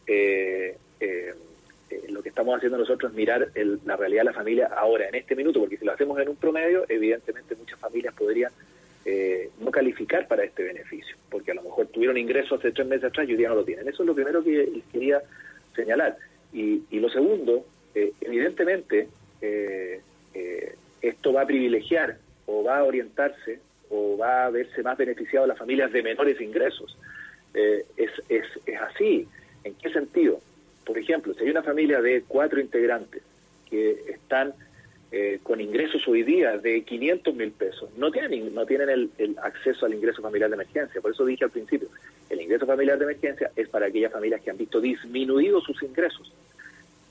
eh, 0.05 0.75
eh, 0.99 1.33
eh, 1.89 2.03
lo 2.09 2.21
que 2.21 2.29
estamos 2.29 2.55
haciendo 2.55 2.77
nosotros 2.77 3.11
es 3.11 3.17
mirar 3.17 3.49
la 3.85 3.95
realidad 3.95 4.21
de 4.21 4.25
la 4.25 4.33
familia 4.33 4.67
ahora, 4.67 5.07
en 5.07 5.15
este 5.15 5.35
minuto, 5.35 5.59
porque 5.59 5.77
si 5.77 5.85
lo 5.85 5.91
hacemos 5.91 6.19
en 6.19 6.29
un 6.29 6.35
promedio, 6.35 6.85
evidentemente 6.87 7.55
muchas 7.55 7.79
familias 7.79 8.13
podrían 8.13 8.51
eh, 9.05 9.49
no 9.59 9.71
calificar 9.71 10.27
para 10.27 10.43
este 10.43 10.63
beneficio, 10.63 11.15
porque 11.29 11.51
a 11.51 11.55
lo 11.55 11.63
mejor 11.63 11.87
tuvieron 11.87 12.17
ingresos 12.17 12.59
hace 12.59 12.71
tres 12.71 12.87
meses 12.87 13.05
atrás 13.05 13.27
y 13.27 13.31
hoy 13.31 13.37
día 13.37 13.49
no 13.49 13.55
lo 13.55 13.63
tienen. 13.63 13.87
Eso 13.87 14.03
es 14.03 14.07
lo 14.07 14.13
primero 14.13 14.43
que 14.43 14.81
quería 14.91 15.21
señalar. 15.75 16.17
Y, 16.53 16.83
lo 16.91 17.09
segundo, 17.09 17.65
eh, 17.95 18.11
evidentemente, 18.21 19.07
esto 21.01 21.33
va 21.33 21.41
a 21.41 21.47
privilegiar 21.47 22.17
o 22.45 22.63
va 22.63 22.79
a 22.79 22.83
orientarse 22.83 23.59
o 23.89 24.17
va 24.17 24.45
a 24.45 24.49
verse 24.49 24.83
más 24.83 24.97
beneficiado 24.97 25.45
a 25.45 25.47
las 25.47 25.57
familias 25.57 25.91
de 25.91 26.03
menores 26.03 26.39
ingresos. 26.41 26.97
es, 27.53 28.11
es, 28.27 28.45
es 28.65 28.81
así. 28.81 29.27
¿En 29.63 29.75
qué 29.75 29.91
sentido? 29.91 30.41
Por 30.89 30.97
ejemplo, 30.97 31.35
si 31.35 31.43
hay 31.43 31.51
una 31.51 31.61
familia 31.61 32.01
de 32.01 32.23
cuatro 32.27 32.59
integrantes 32.59 33.21
que 33.69 34.05
están 34.07 34.55
eh, 35.11 35.39
con 35.43 35.61
ingresos 35.61 36.01
hoy 36.07 36.23
día 36.23 36.57
de 36.57 36.81
500 36.81 37.35
mil 37.35 37.51
pesos, 37.51 37.91
no 37.95 38.09
tienen, 38.09 38.55
no 38.55 38.65
tienen 38.65 38.89
el, 38.89 39.37
acceso 39.43 39.85
al 39.85 39.93
ingreso 39.93 40.23
familiar 40.23 40.49
de 40.49 40.55
emergencia. 40.55 40.99
Por 40.99 41.11
eso 41.11 41.25
dije 41.25 41.43
al 41.43 41.51
principio, 41.51 41.89
el 42.31 42.41
ingreso 42.41 42.65
familiar 42.65 42.97
de 42.97 43.03
emergencia 43.03 43.51
es 43.55 43.69
para 43.69 43.85
aquellas 43.85 44.11
familias 44.11 44.41
que 44.41 44.49
han 44.49 44.57
visto 44.57 44.81
disminuidos 44.81 45.63
sus 45.63 45.79
ingresos 45.83 46.33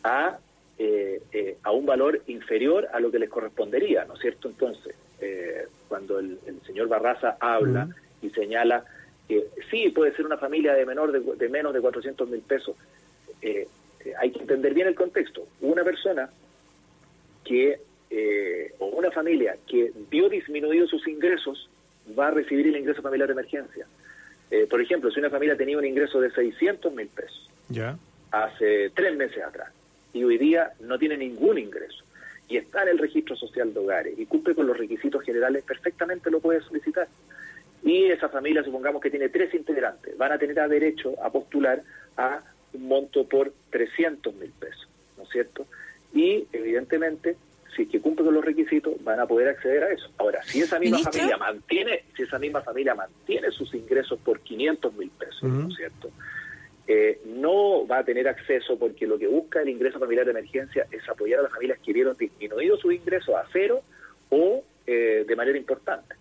a, 0.03 0.41
eh, 0.77 1.23
eh, 1.31 1.59
a 1.63 1.71
un 1.71 1.87
valor 1.87 2.21
inferior 2.27 2.89
a 2.93 2.99
lo 2.99 3.13
que 3.13 3.21
les 3.21 3.31
correspondería, 3.31 4.05
¿no 4.07 4.15
es 4.15 4.21
cierto? 4.21 4.49
Entonces, 4.49 4.97
cuando 5.87 6.19
el, 6.19 6.41
señor 6.67 6.89
Barraza 6.89 7.37
habla 7.39 7.89
y 8.23 8.31
señala 8.31 8.85
que 9.29 9.47
sí, 9.71 9.91
puede 9.91 10.17
ser 10.17 10.27
una 10.27 10.37
familia 10.37 10.75
de 10.75 10.85
menor 10.85 11.13
de, 11.13 11.21
de 11.21 11.49
menos 11.49 11.73
de 11.73 11.81
400 11.81 12.29
mil 12.29 12.41
pesos, 12.41 12.75
eh, 13.43 13.67
hay 14.19 14.31
que 14.31 14.41
entender 14.41 14.75
bien 14.75 14.89
el 14.89 14.95
contexto. 14.95 15.47
Una 15.61 15.85
persona 15.85 16.31
que, 17.45 17.81
eh, 18.11 18.75
o 18.79 18.87
una 18.87 19.11
familia 19.11 19.57
que 19.67 19.93
vio 20.11 20.29
disminuido 20.29 20.87
sus 20.87 21.07
ingresos, 21.09 21.69
va 22.19 22.29
a 22.29 22.31
recibir 22.31 22.67
el 22.69 22.77
ingreso 22.77 23.03
familiar 23.03 23.29
de 23.29 23.33
emergencia. 23.33 23.87
Eh, 24.51 24.67
por 24.69 24.81
ejemplo, 24.81 25.11
si 25.11 25.21
una 25.21 25.31
familia 25.31 25.57
tenía 25.57 25.77
un 25.77 25.85
ingreso 25.85 26.21
de 26.21 26.31
600 26.31 26.93
mil 26.95 27.09
pesos 27.09 27.51
hace 28.31 28.91
tres 28.91 29.15
meses 29.15 29.43
atrás 29.43 29.73
y 30.13 30.25
hoy 30.25 30.39
día 30.39 30.73
no 30.81 30.99
tiene 30.99 31.19
ningún 31.19 31.59
ingreso 31.59 32.05
y 32.49 32.57
está 32.57 32.83
en 32.83 32.89
el 32.89 32.99
registro 32.99 33.37
social 33.37 33.75
de 33.75 33.81
hogares 33.81 34.19
y 34.19 34.25
cumple 34.25 34.55
con 34.55 34.67
los 34.67 34.77
requisitos 34.77 35.23
generales, 35.23 35.65
perfectamente 35.65 36.31
lo 36.31 36.41
puede 36.41 36.63
solicitar. 36.63 37.09
Y 37.83 38.05
esa 38.07 38.29
familia, 38.29 38.65
supongamos 38.65 39.03
que 39.03 39.11
tiene 39.11 39.29
tres 39.29 39.53
integrantes, 39.55 40.17
van 40.17 40.33
a 40.33 40.39
tener 40.39 40.57
derecho 40.69 41.15
a 41.23 41.31
postular 41.31 41.83
a 42.17 42.41
un 42.73 42.89
monto 42.89 43.25
por 43.25 43.53
300 43.71 44.35
mil 44.35 44.51
pesos, 44.51 44.89
¿no 45.17 45.25
es 45.25 45.31
cierto? 45.31 45.67
Y 46.13 46.47
evidentemente, 46.53 47.37
si 47.75 47.83
es 47.83 47.89
que 47.89 48.01
cumple 48.01 48.25
con 48.25 48.35
los 48.35 48.45
requisitos, 48.45 49.03
van 49.05 49.21
a 49.21 49.27
poder 49.27 49.49
acceder 49.49 49.85
a 49.85 49.93
eso. 49.93 50.11
Ahora, 50.19 50.43
si 50.43 50.61
esa 50.61 50.79
misma 50.79 50.99
familia 50.99 51.37
mantiene, 51.37 52.05
si 52.17 52.23
esa 52.23 52.39
misma 52.39 52.63
familia 52.63 52.95
mantiene 52.95 53.51
sus 53.51 53.73
ingresos 53.75 54.19
por 54.21 54.41
500 54.41 54.95
mil 54.95 55.11
pesos, 55.11 55.43
¿no 55.43 55.69
es 55.69 55.77
cierto? 55.77 56.11
Eh, 56.91 57.21
no 57.27 57.87
va 57.87 57.99
a 57.99 58.05
tener 58.05 58.27
acceso 58.29 58.79
porque 58.79 59.07
lo 59.07 59.19
que 59.19 59.27
busca 59.27 59.61
el 59.61 59.69
ingreso 59.69 59.99
familiar 59.99 60.25
de 60.25 60.31
emergencia 60.31 60.87
es 60.91 61.07
apoyar 61.07 61.41
a 61.41 61.43
las 61.43 61.53
familias 61.53 61.79
que 61.85 61.93
vieron 61.93 62.17
disminuido 62.17 62.79
sus 62.79 62.95
ingresos 62.95 63.35
a 63.35 63.45
cero 63.53 63.83
o 64.31 64.65
eh, 64.87 65.27
de 65.29 65.37
manera 65.37 65.59
importante. 65.59 66.15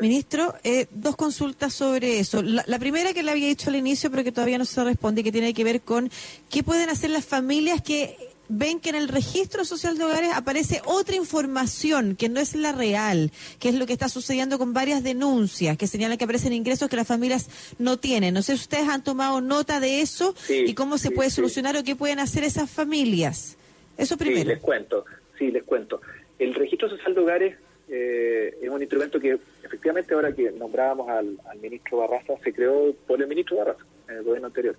Ministro, 0.00 0.54
eh, 0.64 0.86
dos 0.90 1.16
consultas 1.16 1.74
sobre 1.74 2.18
eso. 2.18 2.42
La, 2.42 2.78
primera 2.78 3.12
que 3.12 3.22
le 3.22 3.30
había 3.30 3.48
dicho 3.48 3.70
al 3.70 3.76
inicio, 3.76 4.10
pero 4.10 4.24
que 4.24 4.32
todavía 4.32 4.58
no 4.58 4.64
se 4.64 4.82
responde, 4.84 5.24
que 5.24 5.32
tiene 5.32 5.54
que 5.54 5.64
ver 5.64 5.80
con 5.80 6.10
qué 6.50 6.62
pueden 6.62 6.90
hacer 6.90 7.10
las 7.10 7.24
familias 7.24 7.82
que 7.82 8.16
ven 8.48 8.78
que 8.78 8.90
en 8.90 8.96
el 8.96 9.08
registro 9.08 9.64
social 9.64 9.96
de 9.96 10.04
hogares 10.04 10.30
aparece 10.34 10.82
otra 10.84 11.16
información 11.16 12.14
que 12.14 12.28
no 12.28 12.40
es 12.40 12.54
la 12.54 12.72
real, 12.72 13.30
que 13.58 13.70
es 13.70 13.74
lo 13.74 13.86
que 13.86 13.94
está 13.94 14.08
sucediendo 14.08 14.58
con 14.58 14.74
varias 14.74 15.02
denuncias 15.02 15.78
que 15.78 15.86
señalan 15.86 16.18
que 16.18 16.24
aparecen 16.24 16.52
ingresos 16.52 16.88
que 16.88 16.96
las 16.96 17.06
familias 17.06 17.48
no 17.78 17.98
tienen. 17.98 18.34
No 18.34 18.42
sé 18.42 18.56
si 18.56 18.62
ustedes 18.62 18.88
han 18.88 19.02
tomado 19.02 19.40
nota 19.40 19.80
de 19.80 20.00
eso 20.00 20.34
y 20.48 20.74
cómo 20.74 20.98
se 20.98 21.10
puede 21.10 21.30
solucionar 21.30 21.76
o 21.76 21.84
qué 21.84 21.96
pueden 21.96 22.18
hacer 22.18 22.44
esas 22.44 22.70
familias. 22.70 23.56
Eso 23.96 24.16
primero. 24.16 24.42
Sí, 24.42 24.54
les 24.54 24.60
cuento. 24.60 25.04
Sí, 25.38 25.50
les 25.50 25.62
cuento. 25.62 26.00
El 26.38 26.54
registro 26.54 26.88
social 26.88 27.14
de 27.14 27.20
hogares 27.20 27.56
eh, 27.88 28.58
es 28.62 28.68
un 28.68 28.80
instrumento 28.80 29.20
que 29.20 29.38
efectivamente 29.74 30.14
ahora 30.14 30.32
que 30.32 30.52
nombrábamos 30.52 31.08
al, 31.08 31.36
ministro 31.60 31.98
Barraza, 31.98 32.34
se 32.42 32.52
creó 32.52 32.94
por 33.06 33.20
el 33.20 33.26
ministro 33.26 33.56
Barraza 33.56 33.84
en 34.08 34.16
el 34.18 34.22
gobierno 34.22 34.46
anterior. 34.46 34.76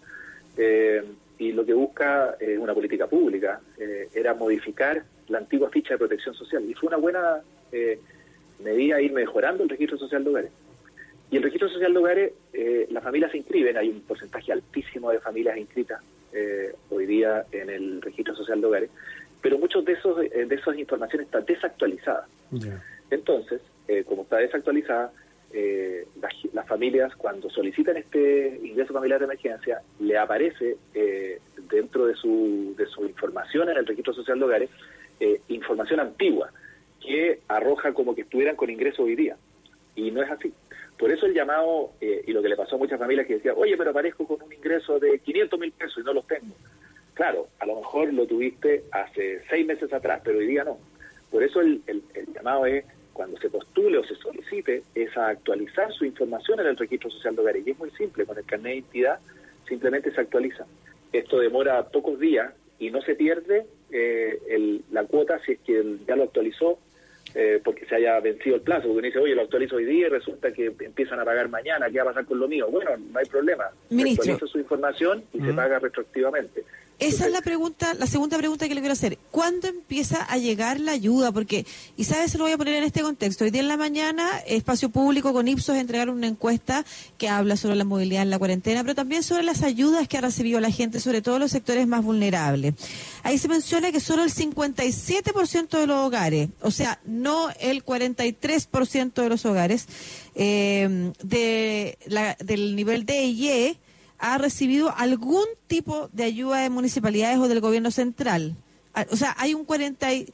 Eh, 0.57 1.03
y 1.37 1.51
lo 1.51 1.65
que 1.65 1.73
busca 1.73 2.37
es 2.39 2.57
una 2.57 2.73
política 2.73 3.07
pública, 3.07 3.59
era 4.13 4.33
modificar 4.33 5.03
la 5.27 5.39
antigua 5.39 5.69
ficha 5.69 5.95
de 5.95 5.97
protección 5.97 6.33
social. 6.33 6.63
Y 6.63 6.73
fue 6.73 6.87
una 6.87 6.97
buena 6.97 7.41
medida 8.63 9.01
ir 9.01 9.11
mejorando 9.11 9.63
el 9.63 9.69
registro 9.69 9.97
social 9.97 10.23
de 10.23 10.29
hogares. 10.29 10.51
Y 11.29 11.35
el 11.35 11.43
registro 11.43 11.67
social 11.67 11.91
de 11.91 11.99
hogares, 11.99 12.33
las 12.89 13.03
familias 13.03 13.31
se 13.31 13.39
inscriben, 13.39 13.75
hay 13.75 13.89
un 13.89 13.99
porcentaje 14.01 14.53
altísimo 14.53 15.11
de 15.11 15.19
familias 15.19 15.57
inscritas 15.57 16.01
hoy 16.89 17.05
día 17.05 17.45
en 17.51 17.69
el 17.69 18.01
registro 18.01 18.33
social 18.33 18.61
de 18.61 18.67
hogares, 18.67 18.89
pero 19.41 19.57
muchos 19.57 19.83
de 19.83 19.91
esos 19.91 20.17
de 20.17 20.55
esas 20.55 20.77
informaciones 20.77 21.25
están 21.25 21.43
desactualizadas. 21.43 22.29
Entonces, 23.09 23.59
eh, 23.87 24.03
como 24.03 24.23
está 24.23 24.37
desactualizada, 24.37 25.11
eh, 25.53 26.07
las, 26.53 26.67
familias 26.67 27.15
cuando 27.15 27.49
solicitan 27.49 27.95
este 27.97 28.59
ingreso 28.63 28.93
familiar 28.93 29.19
de 29.19 29.25
emergencia, 29.25 29.81
le 29.99 30.17
aparece 30.17 30.77
eh, 30.93 31.39
dentro 31.69 32.07
de 32.07 32.15
su, 32.15 32.73
de 32.75 32.87
su 32.87 33.05
información 33.05 33.69
en 33.69 33.77
el 33.77 33.85
registro 33.85 34.13
social 34.13 34.39
de 34.39 34.45
hogares 34.45 34.69
información 35.47 36.01
antigua 36.01 36.49
que 36.99 37.39
arroja 37.47 37.93
como 37.93 38.13
que 38.13 38.23
estuvieran 38.23 38.57
con 38.57 38.69
ingreso 38.69 39.03
hoy 39.03 39.15
día. 39.15 39.37
Y 39.95 40.11
no 40.11 40.21
es 40.21 40.29
así. 40.29 40.51
Por 40.97 41.09
eso 41.09 41.25
el 41.25 41.33
llamado, 41.33 41.91
y 42.01 42.33
lo 42.33 42.41
que 42.41 42.49
le 42.49 42.57
pasó 42.57 42.75
a 42.75 42.79
muchas 42.79 42.99
familias 42.99 43.25
que 43.25 43.35
decían, 43.35 43.55
oye, 43.57 43.77
pero 43.77 43.91
aparezco 43.91 44.27
con 44.27 44.41
un 44.41 44.51
ingreso 44.51 44.99
de 44.99 45.19
500 45.19 45.57
mil 45.57 45.71
pesos 45.71 45.99
y 45.99 46.05
no 46.05 46.11
los 46.11 46.27
tengo. 46.27 46.53
Claro, 47.13 47.47
a 47.59 47.65
lo 47.65 47.77
mejor 47.77 48.11
lo 48.11 48.27
tuviste 48.27 48.83
hace 48.91 49.41
seis 49.49 49.65
meses 49.65 49.93
atrás, 49.93 50.19
pero 50.21 50.39
hoy 50.39 50.47
día 50.47 50.65
no. 50.65 50.79
Por 51.31 51.43
eso 51.43 51.61
el, 51.61 51.81
el 51.87 52.33
llamado 52.33 52.65
es 52.65 52.83
cuando 53.15 53.39
se 53.39 53.49
postule 53.49 53.97
o 53.97 54.03
se 54.03 54.15
solicite 54.15 54.83
es 54.93 55.15
a 55.15 55.29
actualizar 55.29 55.91
su 55.93 56.03
información 56.03 56.59
en 56.59 56.67
el 56.67 56.77
registro 56.77 57.09
social 57.09 57.33
de 57.33 57.41
hogares. 57.41 57.65
Y 57.65 57.71
es 57.71 57.79
muy 57.79 57.89
simple, 57.91 58.25
con 58.25 58.37
el 58.37 58.43
carnet 58.43 58.71
de 58.71 58.75
identidad 58.75 59.19
simplemente 59.67 60.11
se 60.11 60.19
actualiza. 60.19 60.65
Esto 61.13 61.39
demora 61.39 61.81
pocos 61.87 62.19
días 62.19 62.53
y 62.77 62.91
no 62.91 63.01
se 63.01 63.15
pierde 63.15 63.65
eh, 63.89 64.81
la 64.91 65.05
cuota 65.05 65.39
si 65.45 65.53
es 65.53 65.59
que 65.59 65.95
ya 66.05 66.17
lo 66.17 66.23
actualizó 66.23 66.77
eh, 67.33 67.61
porque 67.63 67.85
se 67.85 67.95
haya 67.95 68.19
vencido 68.19 68.57
el 68.57 68.61
plazo, 68.61 68.83
porque 68.83 68.97
uno 68.97 69.07
dice, 69.07 69.19
oye, 69.19 69.33
lo 69.33 69.43
actualizo 69.43 69.77
hoy 69.77 69.85
día 69.85 70.07
y 70.07 70.09
resulta 70.09 70.51
que 70.51 70.73
empiezan 70.79 71.19
a 71.19 71.25
pagar 71.25 71.47
mañana, 71.47 71.89
¿qué 71.89 71.97
va 71.97 72.03
a 72.03 72.07
pasar 72.07 72.25
con 72.25 72.39
lo 72.39 72.49
mío? 72.49 72.67
Bueno, 72.69 72.91
no 72.97 73.17
hay 73.17 73.25
problema. 73.25 73.65
Actualiza 73.91 74.45
su 74.45 74.59
información 74.59 75.23
y 75.33 75.39
se 75.39 75.53
paga 75.53 75.79
retroactivamente. 75.79 76.63
Esa 76.97 77.25
es 77.25 77.31
la 77.31 77.41
pregunta, 77.41 77.93
la 77.93 78.07
segunda 78.07 78.37
pregunta 78.37 78.69
que 78.69 78.73
le 78.73 78.79
quiero 78.79 78.93
hacer. 78.93 79.17
¿Cuándo 79.29 79.67
empieza 79.67 80.23
a 80.23 80.37
llegar 80.37 80.79
la 80.79 80.93
ayuda? 80.93 81.33
Porque, 81.33 81.65
y 81.97 82.05
sabes, 82.05 82.31
se 82.31 82.37
lo 82.37 82.45
voy 82.45 82.53
a 82.53 82.57
poner 82.57 82.75
en 82.75 82.85
este 82.85 83.01
contexto. 83.01 83.43
Hoy 83.43 83.51
día 83.51 83.61
en 83.61 83.67
la 83.67 83.75
mañana, 83.75 84.39
Espacio 84.47 84.87
Público 84.89 85.33
con 85.33 85.47
Ipsos 85.49 85.75
entregaron 85.75 86.15
una 86.15 86.27
encuesta 86.27 86.85
que 87.17 87.27
habla 87.27 87.57
sobre 87.57 87.75
la 87.75 87.83
movilidad 87.83 88.21
en 88.21 88.29
la 88.29 88.39
cuarentena, 88.39 88.81
pero 88.83 88.95
también 88.95 89.23
sobre 89.23 89.43
las 89.43 89.61
ayudas 89.61 90.07
que 90.07 90.17
ha 90.17 90.21
recibido 90.21 90.61
la 90.61 90.71
gente, 90.71 91.01
sobre 91.01 91.21
todo 91.21 91.37
los 91.37 91.51
sectores 91.51 91.85
más 91.85 92.01
vulnerables. 92.01 92.75
Ahí 93.23 93.37
se 93.39 93.49
menciona 93.49 93.91
que 93.91 93.99
solo 93.99 94.23
el 94.23 94.33
57% 94.33 95.77
de 95.77 95.87
los 95.87 95.97
hogares, 95.97 96.49
o 96.61 96.71
sea, 96.71 97.01
no 97.05 97.49
el 97.59 97.83
43% 97.83 99.13
de 99.13 99.29
los 99.29 99.45
hogares, 99.45 99.87
eh, 100.35 101.11
de 101.21 101.97
la, 102.05 102.37
del 102.39 102.75
nivel 102.77 103.05
D 103.05 103.25
y 103.25 103.49
E, 103.49 103.77
ha 104.19 104.37
recibido 104.37 104.95
algún 104.95 105.45
tipo 105.67 106.09
de 106.13 106.23
ayuda 106.23 106.59
de 106.59 106.69
municipalidades 106.69 107.37
o 107.37 107.47
del 107.47 107.61
gobierno 107.61 107.91
central. 107.91 108.55
Ah, 108.93 109.05
o 109.11 109.17
sea, 109.17 109.35
hay 109.37 109.53
un 109.53 109.65
43% 109.67 110.31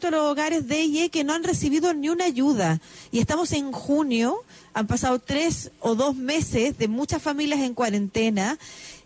de 0.00 0.10
los 0.10 0.20
hogares 0.20 0.68
de 0.68 0.82
IE 0.82 1.08
que 1.10 1.24
no 1.24 1.32
han 1.32 1.44
recibido 1.44 1.94
ni 1.94 2.08
una 2.10 2.26
ayuda. 2.26 2.80
Y 3.10 3.18
estamos 3.20 3.52
en 3.52 3.72
junio, 3.72 4.44
han 4.74 4.86
pasado 4.86 5.18
tres 5.18 5.70
o 5.80 5.94
dos 5.94 6.16
meses 6.16 6.76
de 6.78 6.88
muchas 6.88 7.22
familias 7.22 7.60
en 7.60 7.74
cuarentena 7.74 8.58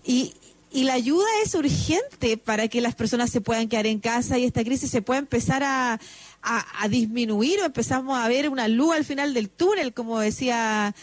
y, 0.04 0.34
y 0.72 0.84
la 0.84 0.94
ayuda 0.94 1.26
es 1.44 1.54
urgente 1.54 2.36
para 2.36 2.66
que 2.68 2.80
las 2.80 2.94
personas 2.94 3.30
se 3.30 3.40
puedan 3.40 3.68
quedar 3.68 3.86
en 3.86 4.00
casa 4.00 4.38
y 4.38 4.44
esta 4.44 4.64
crisis 4.64 4.90
se 4.90 5.02
pueda 5.02 5.20
empezar 5.20 5.62
a, 5.62 6.00
a, 6.42 6.82
a, 6.84 6.88
disminuir 6.88 7.60
o 7.60 7.66
empezamos 7.66 8.18
a 8.18 8.26
ver 8.26 8.48
una 8.48 8.66
luz 8.68 8.96
al 8.96 9.04
final 9.04 9.32
del 9.34 9.48
túnel, 9.48 9.92
como 9.94 10.18
decía 10.18 10.94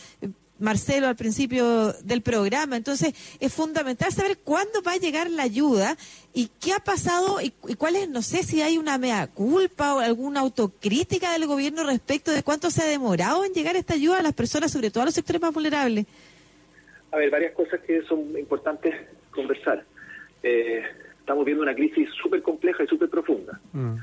Marcelo 0.59 1.07
al 1.07 1.15
principio 1.15 1.93
del 2.03 2.21
programa. 2.21 2.77
Entonces, 2.77 3.13
es 3.39 3.53
fundamental 3.53 4.11
saber 4.11 4.37
cuándo 4.39 4.81
va 4.81 4.93
a 4.93 4.97
llegar 4.97 5.29
la 5.29 5.43
ayuda 5.43 5.97
y 6.33 6.49
qué 6.61 6.73
ha 6.73 6.79
pasado 6.79 7.41
y, 7.41 7.51
cuál 7.75 7.95
es, 7.95 8.09
no 8.09 8.21
sé 8.21 8.43
si 8.43 8.61
hay 8.61 8.77
una 8.77 8.97
mea 8.97 9.27
culpa 9.27 9.95
o 9.95 9.99
alguna 9.99 10.41
autocrítica 10.41 11.31
del 11.33 11.47
gobierno 11.47 11.83
respecto 11.83 12.31
de 12.31 12.43
cuánto 12.43 12.69
se 12.69 12.83
ha 12.83 12.87
demorado 12.87 13.45
en 13.45 13.53
llegar 13.53 13.75
esta 13.75 13.93
ayuda 13.93 14.19
a 14.19 14.23
las 14.23 14.33
personas, 14.33 14.71
sobre 14.71 14.91
todo 14.91 15.03
a 15.03 15.05
los 15.05 15.15
sectores 15.15 15.41
más 15.41 15.53
vulnerables. 15.53 16.05
A 17.11 17.17
ver, 17.17 17.29
varias 17.29 17.53
cosas 17.53 17.79
que 17.81 18.03
son 18.03 18.37
importantes 18.37 18.93
conversar. 19.31 19.83
Eh, 20.43 20.83
estamos 21.19 21.45
viendo 21.45 21.63
una 21.63 21.75
crisis 21.75 22.09
súper 22.21 22.41
compleja 22.41 22.83
y 22.83 22.87
súper 22.87 23.09
profunda. 23.09 23.59
Mm. 23.73 23.95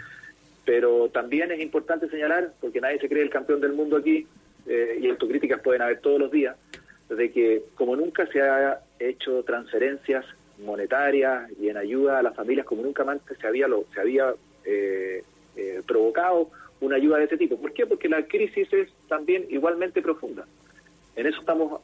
Pero 0.65 1.09
también 1.11 1.53
es 1.53 1.61
importante 1.61 2.09
señalar, 2.09 2.53
porque 2.61 2.81
nadie 2.81 2.99
se 2.99 3.09
cree 3.09 3.23
el 3.23 3.31
campeón 3.31 3.61
del 3.61 3.73
mundo 3.73 3.97
aquí, 3.97 4.27
eh, 4.67 4.99
y 5.01 5.09
autocríticas 5.09 5.61
pueden 5.61 5.83
haber 5.83 6.01
todos 6.01 6.19
los 6.19 6.31
días, 6.31 6.57
de 7.09 7.31
que 7.31 7.63
como 7.75 7.95
nunca 7.97 8.27
se 8.27 8.41
ha 8.41 8.81
hecho 8.99 9.43
transferencias 9.45 10.25
monetarias 10.59 11.51
y 11.61 11.69
en 11.69 11.77
ayuda 11.77 12.19
a 12.19 12.23
las 12.23 12.35
familias, 12.35 12.67
como 12.67 12.83
nunca 12.83 13.03
antes 13.03 13.39
se 13.39 13.47
había, 13.47 13.69
lo, 13.69 13.85
se 13.95 14.01
había 14.01 14.35
eh, 14.65 15.23
eh, 15.57 15.83
provocado 15.87 16.51
una 16.81 16.97
ayuda 16.97 17.19
de 17.19 17.25
este 17.25 17.37
tipo. 17.37 17.59
¿Por 17.59 17.73
qué? 17.73 17.87
Porque 17.87 18.09
la 18.09 18.27
crisis 18.27 18.73
es 18.73 18.89
también 19.09 19.47
igualmente 19.51 20.03
profunda. 20.03 20.47
En 21.15 21.27
eso 21.27 21.41
estamos 21.41 21.81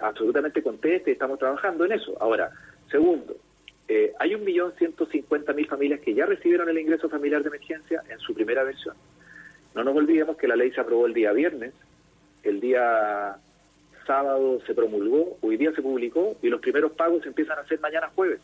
absolutamente 0.00 0.62
contentos 0.62 1.08
y 1.08 1.10
estamos 1.10 1.38
trabajando 1.38 1.84
en 1.84 1.92
eso. 1.92 2.16
Ahora, 2.20 2.50
segundo, 2.90 3.36
hay 4.18 4.36
ciento 4.78 5.04
cincuenta 5.06 5.52
mil 5.52 5.66
familias 5.66 6.00
que 6.00 6.14
ya 6.14 6.24
recibieron 6.24 6.68
el 6.68 6.78
ingreso 6.78 7.10
familiar 7.10 7.42
de 7.42 7.48
emergencia 7.48 8.02
en 8.08 8.18
su 8.20 8.32
primera 8.32 8.64
versión. 8.64 8.94
No 9.74 9.84
nos 9.84 9.96
olvidemos 9.96 10.36
que 10.36 10.48
la 10.48 10.56
ley 10.56 10.70
se 10.72 10.80
aprobó 10.80 11.06
el 11.06 11.14
día 11.14 11.32
viernes, 11.32 11.72
el 12.42 12.60
día 12.60 13.36
sábado 14.06 14.60
se 14.66 14.74
promulgó, 14.74 15.38
hoy 15.40 15.56
día 15.56 15.72
se 15.72 15.82
publicó 15.82 16.36
y 16.42 16.48
los 16.48 16.60
primeros 16.60 16.92
pagos 16.92 17.22
se 17.22 17.28
empiezan 17.28 17.58
a 17.58 17.62
hacer 17.62 17.80
mañana 17.80 18.10
jueves, 18.14 18.40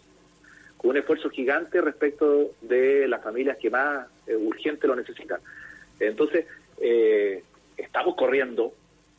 con 0.76 0.90
un 0.90 0.96
esfuerzo 0.96 1.30
gigante 1.30 1.80
respecto 1.80 2.52
de 2.62 3.08
las 3.08 3.22
familias 3.22 3.58
que 3.58 3.70
más 3.70 4.06
eh, 4.26 4.36
urgente 4.36 4.86
lo 4.86 4.96
necesitan. 4.96 5.40
Entonces, 6.00 6.46
eh, 6.80 7.42
estamos 7.76 8.14
corriendo 8.14 8.72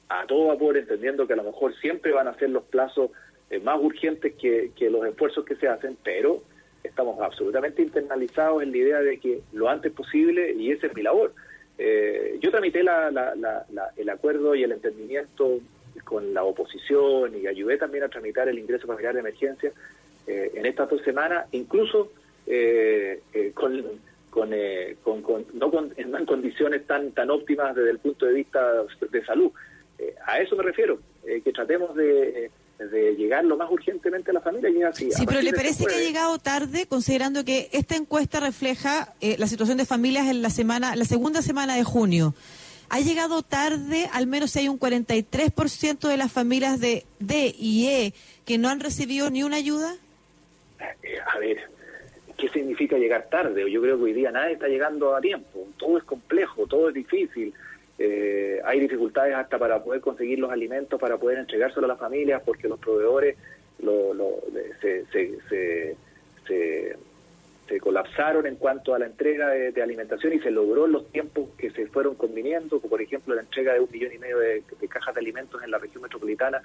a 0.07 0.25
todo 0.25 0.47
vapor, 0.47 0.77
entendiendo 0.77 1.27
que 1.27 1.33
a 1.33 1.37
lo 1.37 1.43
mejor 1.43 1.75
siempre 1.75 2.11
van 2.11 2.27
a 2.27 2.35
ser 2.35 2.49
los 2.49 2.63
plazos 2.63 3.11
eh, 3.49 3.59
más 3.59 3.79
urgentes 3.79 4.33
que, 4.35 4.71
que 4.75 4.89
los 4.89 5.05
esfuerzos 5.05 5.45
que 5.45 5.55
se 5.55 5.67
hacen, 5.67 5.97
pero 6.03 6.41
estamos 6.83 7.19
absolutamente 7.21 7.81
internalizados 7.81 8.63
en 8.63 8.71
la 8.71 8.77
idea 8.77 9.01
de 9.01 9.19
que 9.19 9.41
lo 9.51 9.69
antes 9.69 9.91
posible, 9.91 10.53
y 10.53 10.71
esa 10.71 10.87
es 10.87 10.95
mi 10.95 11.03
labor, 11.03 11.33
eh, 11.81 12.37
yo 12.41 12.51
tramité 12.51 12.81
el 12.81 14.09
acuerdo 14.09 14.53
y 14.53 14.63
el 14.63 14.73
entendimiento 14.73 15.61
con 16.03 16.33
la 16.33 16.43
oposición 16.43 17.33
y 17.41 17.47
ayudé 17.47 17.77
también 17.77 18.03
a 18.03 18.09
tramitar 18.09 18.49
el 18.49 18.59
ingreso 18.59 18.85
familiar 18.85 19.13
de 19.13 19.21
emergencia 19.21 19.71
eh, 20.27 20.51
en 20.55 20.65
estas 20.65 20.89
dos 20.89 21.01
semanas, 21.03 21.47
incluso 21.53 22.11
eh, 22.45 23.21
con, 23.53 23.81
con, 24.29 24.49
no, 25.53 25.71
con, 25.71 25.93
en 25.95 26.25
condiciones 26.25 26.85
tan, 26.85 27.13
tan 27.13 27.29
óptimas 27.29 27.73
desde 27.73 27.91
el 27.91 27.99
punto 27.99 28.25
de 28.25 28.33
vista 28.33 28.83
de 29.09 29.25
salud. 29.25 29.51
a 30.25 30.39
eso 30.41 30.57
me 30.57 30.63
refiero, 30.63 30.99
que 31.23 31.51
tratemos 31.53 31.95
de 31.95 32.51
de 32.79 33.15
llegar 33.15 33.43
lo 33.43 33.57
más 33.57 33.69
urgentemente 33.69 34.31
a 34.31 34.33
la 34.33 34.41
familia 34.41 34.69
y 34.69 34.81
así. 34.83 35.11
Sí, 35.11 35.25
pero 35.25 35.41
¿le 35.41 35.51
parece 35.51 35.85
que 35.85 35.95
ha 35.95 35.99
llegado 35.99 36.39
tarde, 36.39 36.85
considerando 36.87 37.43
que 37.43 37.69
esta 37.73 37.95
encuesta 37.95 38.39
refleja 38.39 39.13
eh, 39.19 39.35
la 39.37 39.47
situación 39.47 39.77
de 39.77 39.85
familias 39.85 40.27
en 40.27 40.41
la 40.41 40.49
semana, 40.49 40.95
la 40.95 41.05
segunda 41.05 41.41
semana 41.41 41.75
de 41.75 41.83
junio? 41.83 42.33
¿Ha 42.89 43.01
llegado 43.01 43.43
tarde, 43.43 44.09
al 44.13 44.27
menos 44.27 44.51
si 44.51 44.59
hay 44.59 44.69
un 44.69 44.79
43% 44.79 46.07
de 46.07 46.17
las 46.17 46.31
familias 46.31 46.79
de 46.79 47.05
D 47.19 47.53
y 47.57 47.87
E 47.87 48.13
que 48.45 48.57
no 48.57 48.69
han 48.69 48.79
recibido 48.79 49.29
ni 49.29 49.43
una 49.43 49.57
ayuda? 49.57 49.95
Eh, 51.03 51.19
a 51.35 51.37
ver, 51.37 51.57
¿qué 52.37 52.49
significa 52.49 52.97
llegar 52.97 53.27
tarde? 53.29 53.69
Yo 53.69 53.81
creo 53.81 53.97
que 53.97 54.03
hoy 54.03 54.13
día 54.13 54.31
nadie 54.31 54.53
está 54.53 54.67
llegando 54.67 55.15
a 55.15 55.21
tiempo. 55.21 55.67
Todo 55.77 55.97
es 55.97 56.03
complejo, 56.03 56.65
todo 56.65 56.87
es 56.87 56.95
difícil. 56.95 57.53
Eh, 58.01 58.61
hay 58.63 58.79
dificultades 58.79 59.35
hasta 59.35 59.59
para 59.59 59.83
poder 59.83 59.99
conseguir 59.99 60.39
los 60.39 60.49
alimentos, 60.49 60.99
para 60.99 61.17
poder 61.17 61.37
entregárselo 61.37 61.85
a 61.85 61.89
las 61.89 61.99
familias, 61.99 62.41
porque 62.45 62.69
los 62.69 62.79
proveedores 62.79 63.35
lo, 63.81 64.13
se, 64.81 65.05
se, 65.07 65.95
se, 66.47 67.79
colapsaron 67.81 68.47
en 68.47 68.55
cuanto 68.55 68.95
a 68.95 68.99
la 68.99 69.05
entrega 69.05 69.49
de, 69.49 69.81
alimentación 69.81 70.33
y 70.33 70.39
se 70.39 70.49
logró 70.49 70.87
los 70.87 71.11
tiempos 71.11 71.49
que 71.57 71.69
se 71.71 71.87
fueron 71.87 72.15
conviniendo, 72.15 72.79
por 72.79 73.01
ejemplo 73.01 73.35
la 73.35 73.41
entrega 73.41 73.73
de 73.73 73.79
un 73.81 73.91
millón 73.91 74.13
y 74.13 74.17
medio 74.17 74.39
de, 74.39 74.63
cajas 74.89 75.13
de 75.13 75.21
alimentos 75.21 75.61
en 75.61 75.71
la 75.71 75.77
región 75.77 76.01
metropolitana 76.01 76.61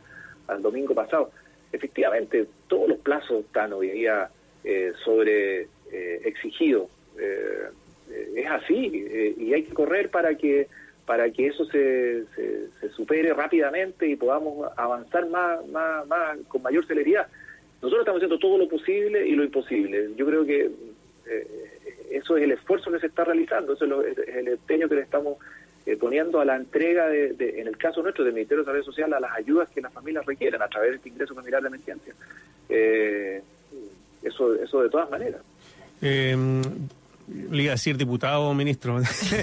al 0.46 0.62
domingo 0.62 0.94
pasado. 0.94 1.30
Efectivamente, 1.72 2.46
todos 2.68 2.88
los 2.88 2.98
plazos 2.98 3.44
están 3.44 3.72
hoy 3.72 3.90
día 3.90 4.30
eh, 4.62 4.92
sobre 5.04 5.62
eh, 5.92 6.20
exigidos. 6.24 6.88
Eh, 7.18 7.68
es 8.36 8.46
así 8.50 9.34
y 9.38 9.52
hay 9.52 9.64
que 9.64 9.74
correr 9.74 10.10
para 10.10 10.36
que 10.36 10.68
para 11.06 11.30
que 11.30 11.49
eso 11.49 11.64
se, 11.66 12.25
se, 12.34 12.88
supere 12.90 13.32
rápidamente 13.34 14.06
y 14.06 14.16
podamos 14.16 14.70
avanzar 14.76 15.28
más, 15.28 15.66
más, 15.68 16.06
más 16.06 16.38
con 16.49 16.62
mayor 16.62 16.87
celeridad. 16.87 17.26
Nosotros 17.82 18.00
estamos 18.00 18.18
haciendo 18.20 18.38
todo 18.38 18.56
lo 18.56 18.68
posible 18.68 19.26
y 19.26 19.32
lo 19.32 19.44
imposible. 19.44 20.11
Yo 20.16 20.25
creo 20.26 20.44
que 20.44 20.70
eh, 21.26 21.46
eso 22.11 22.37
es 22.37 22.44
el 22.44 22.52
esfuerzo 22.52 22.90
que 22.90 23.00
se 23.00 23.08
está 23.08 23.25
realizando, 23.25 23.75
eso 23.75 24.02
es, 24.02 24.16
el 24.18 24.49
empeño 24.49 24.88
que 24.88 24.94
le 24.94 25.02
estamos 25.02 25.37
eh, 25.84 25.96
poniendo 25.96 26.40
a 26.40 26.44
la 26.46 26.56
entrega, 26.56 27.08
de, 27.08 27.34
en 27.58 27.66
el 27.66 27.76
caso 27.76 28.02
nuestro 28.02 28.25
del 28.25 28.32
Ministerio 28.32 28.64
de 28.64 28.70
Salud 28.70 28.84
Social, 28.84 29.12
a 29.12 29.20
las 29.20 29.32
ayudas 29.32 29.68
que 29.68 29.82
las 29.82 29.92
familias 29.92 30.25
requieren 30.25 30.62
a 30.62 30.68
través 30.68 30.90
de 30.90 30.96
este 30.96 31.08
ingreso 31.11 31.34
familiar 31.34 31.61
de 31.61 31.68
emergencia. 31.68 32.14
Eh, 32.70 33.42
eso, 34.23 34.54
eso 34.54 34.82
de 34.82 34.88
todas 34.88 35.11
maneras. 35.11 35.42
Le 37.28 37.62
iba 37.62 37.72
a 37.72 37.76
decir 37.76 37.96
diputado 37.96 38.42
o 38.42 38.54
ministro, 38.54 39.00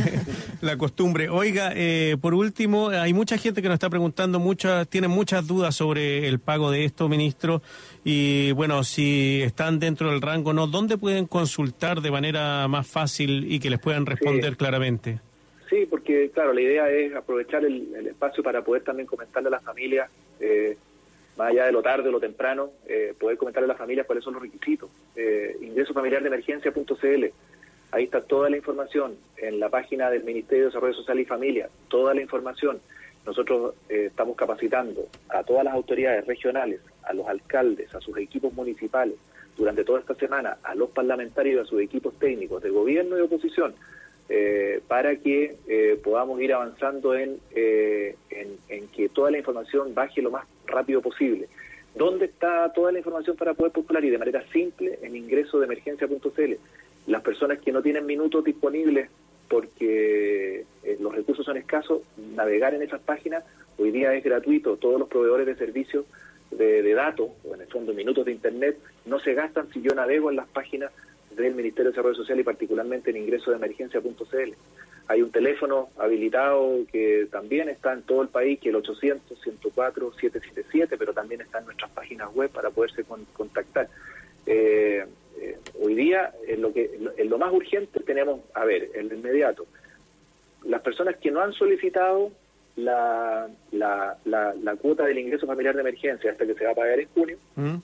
la 0.62 0.78
costumbre. 0.78 1.30
Oiga, 1.30 1.72
eh, 1.76 2.16
por 2.22 2.36
último, 2.36 2.90
hay 2.90 3.14
mucha 3.14 3.38
gente 3.38 3.62
que 3.62 3.68
nos 3.68 3.76
está 3.76 3.90
preguntando, 3.90 4.40
muchas, 4.40 4.88
tienen 4.88 5.10
muchas 5.10 5.48
dudas 5.48 5.76
sobre 5.76 6.28
el 6.28 6.40
pago 6.40 6.70
de 6.70 6.86
esto, 6.86 7.10
ministro, 7.10 7.62
y 8.04 8.52
bueno, 8.52 8.84
si 8.84 9.42
están 9.42 9.80
dentro 9.80 10.12
del 10.12 10.22
rango 10.22 10.52
o 10.52 10.54
no, 10.54 10.68
¿dónde 10.68 10.98
pueden 10.98 11.26
consultar 11.26 12.02
de 12.02 12.12
manera 12.12 12.68
más 12.68 12.88
fácil 12.88 13.52
y 13.52 13.60
que 13.60 13.72
les 13.72 13.80
puedan 13.80 14.06
responder 14.06 14.58
claramente? 14.58 15.20
Sí, 15.72 15.88
porque 15.90 16.30
claro, 16.32 16.54
la 16.54 16.62
idea 16.62 16.90
es 16.90 17.16
aprovechar 17.16 17.64
el, 17.64 18.06
espacio 18.06 18.44
para 18.44 18.62
poder 18.62 18.84
también 18.84 19.08
comentarle 19.08 19.48
a 19.48 19.52
las 19.52 19.64
familias, 19.64 20.12
eh, 20.40 20.78
más 21.38 21.50
allá 21.50 21.66
de 21.66 21.72
lo 21.72 21.82
tarde 21.82 22.10
o 22.10 22.12
lo 22.12 22.20
temprano, 22.20 22.72
eh, 22.88 23.16
poder 23.18 23.38
comentarle 23.38 23.66
a 23.66 23.70
las 23.70 23.78
familias 23.78 24.06
cuáles 24.06 24.24
son 24.24 24.34
los 24.34 24.44
requisitos. 24.44 24.90
Eh, 25.16 25.56
ingreso 25.62 25.94
familiar 25.94 26.22
de 26.22 26.28
emergencia.cl 26.28 27.26
Ahí 27.92 28.06
está 28.06 28.22
toda 28.22 28.50
la 28.50 28.56
información 28.56 29.18
en 29.38 29.60
la 29.60 29.70
página 29.70 30.10
del 30.10 30.24
Ministerio 30.24 30.64
de 30.64 30.70
Desarrollo 30.70 30.94
Social 30.94 31.20
y 31.20 31.26
Familia, 31.26 31.70
toda 31.90 32.14
la 32.14 32.22
información. 32.22 32.80
Nosotros 33.26 33.76
eh, 33.90 34.06
estamos 34.08 34.38
capacitando 34.38 35.08
a 35.28 35.44
todas 35.44 35.66
las 35.66 35.74
autoridades 35.74 36.26
regionales, 36.26 36.80
a 37.04 37.14
los 37.14 37.28
alcaldes, 37.28 37.94
a 37.94 38.00
sus 38.00 38.18
equipos 38.18 38.54
municipales, 38.54 39.16
durante 39.58 39.84
toda 39.84 40.00
esta 40.00 40.16
semana, 40.16 40.58
a 40.64 40.74
los 40.74 40.90
parlamentarios 40.92 41.56
y 41.56 41.60
a 41.60 41.70
sus 41.70 41.82
equipos 41.82 42.18
técnicos 42.18 42.64
de 42.64 42.70
gobierno 42.70 43.18
y 43.18 43.22
oposición, 43.22 43.76
eh, 44.30 44.82
para 44.88 45.18
que 45.18 45.58
eh, 45.68 46.00
podamos 46.02 46.40
ir 46.42 46.54
avanzando 46.54 47.14
en, 47.14 47.38
en, 47.54 48.88
que 48.96 49.10
toda 49.10 49.32
la 49.32 49.40
información 49.40 49.94
baje 49.94 50.22
lo 50.22 50.32
más 50.32 50.46
rápido 50.66 51.02
posible. 51.02 51.50
¿Dónde 51.94 52.26
está 52.26 52.72
toda 52.72 52.94
la 52.94 53.00
información 53.00 53.36
para 53.36 53.54
poder 53.54 53.74
popular 53.74 54.04
y 54.06 54.10
de 54.10 54.18
manera 54.18 54.42
simple 54.54 54.98
en 55.02 55.18
ingreso 55.18 55.60
de 55.60 55.66
emergencia.cl? 55.66 56.54
Las 57.08 57.22
personas 57.22 57.60
que 57.60 57.72
no 57.72 57.82
tienen 57.82 58.06
minutos 58.06 58.44
disponibles 58.44 59.10
porque 59.50 60.66
eh, 60.84 60.98
los 61.02 61.14
recursos 61.14 61.46
son 61.46 61.58
escasos, 61.58 62.02
navegar 62.36 62.74
en 62.74 62.84
esas 62.84 63.02
páginas 63.02 63.44
hoy 63.78 63.92
día 63.92 64.14
es 64.14 64.24
gratuito. 64.24 64.78
Todos 64.78 64.98
los 64.98 65.10
proveedores 65.10 65.46
de 65.46 65.56
servicios 65.56 66.06
de, 66.52 66.94
datos, 66.94 67.32
o 67.44 67.56
en 67.56 67.62
el 67.62 67.68
fondo 67.68 67.94
minutos 67.94 68.26
de 68.26 68.32
Internet, 68.32 68.78
no 69.06 69.20
se 69.20 69.34
gastan 69.34 69.70
si 69.74 69.82
yo 69.82 69.94
navego 69.94 70.30
en 70.30 70.38
las 70.38 70.48
páginas 70.48 70.92
del 71.36 71.56
Ministerio 71.56 71.86
de 71.86 71.92
Desarrollo 71.92 72.16
Social 72.16 72.40
y 72.40 72.44
particularmente 72.44 73.10
en 73.10 73.18
ingreso 73.18 73.52
de 73.52 73.58
emergencia.cl. 73.58 74.54
Hay 75.08 75.22
un 75.22 75.32
teléfono 75.32 75.90
habilitado 75.98 76.86
que 76.92 77.28
también 77.30 77.68
está 77.68 77.92
en 77.94 78.04
todo 78.04 78.22
el 78.22 78.30
país, 78.30 78.60
que 78.60 78.70
es 78.70 78.76
el 78.76 78.82
800-104-777, 78.82 80.96
pero 80.98 81.14
también 81.14 81.42
está 81.42 81.60
en 81.60 81.66
nuestras 81.66 81.92
páginas 81.92 82.34
web 82.34 82.50
para 82.52 82.70
poderse 82.70 83.04
contactar. 83.34 83.90
Eh, 84.46 84.48
eh, 84.48 85.06
hoy 85.82 85.96
día, 85.96 86.32
en 86.48 86.62
lo, 86.62 86.72
que, 86.72 86.92
en 87.18 87.30
lo 87.30 87.38
más 87.38 87.52
urgente 87.52 88.00
tenemos, 88.02 88.42
a 88.54 88.64
ver, 88.66 88.90
el 88.94 89.12
inmediato, 89.12 89.66
las 90.64 90.82
personas 90.82 91.18
que 91.18 91.32
no 91.32 91.42
han 91.42 91.54
solicitado 91.54 92.32
la, 92.76 93.50
la, 93.72 94.18
la, 94.26 94.76
cuota 94.76 95.06
del 95.06 95.18
ingreso 95.18 95.48
familiar 95.48 95.76
de 95.76 95.82
emergencia 95.82 96.32
hasta 96.32 96.46
que 96.46 96.54
se 96.54 96.66
va 96.66 96.72
a 96.72 96.76
pagar 96.76 97.00
en 97.00 97.08
junio, 97.10 97.38
mm. 97.56 97.76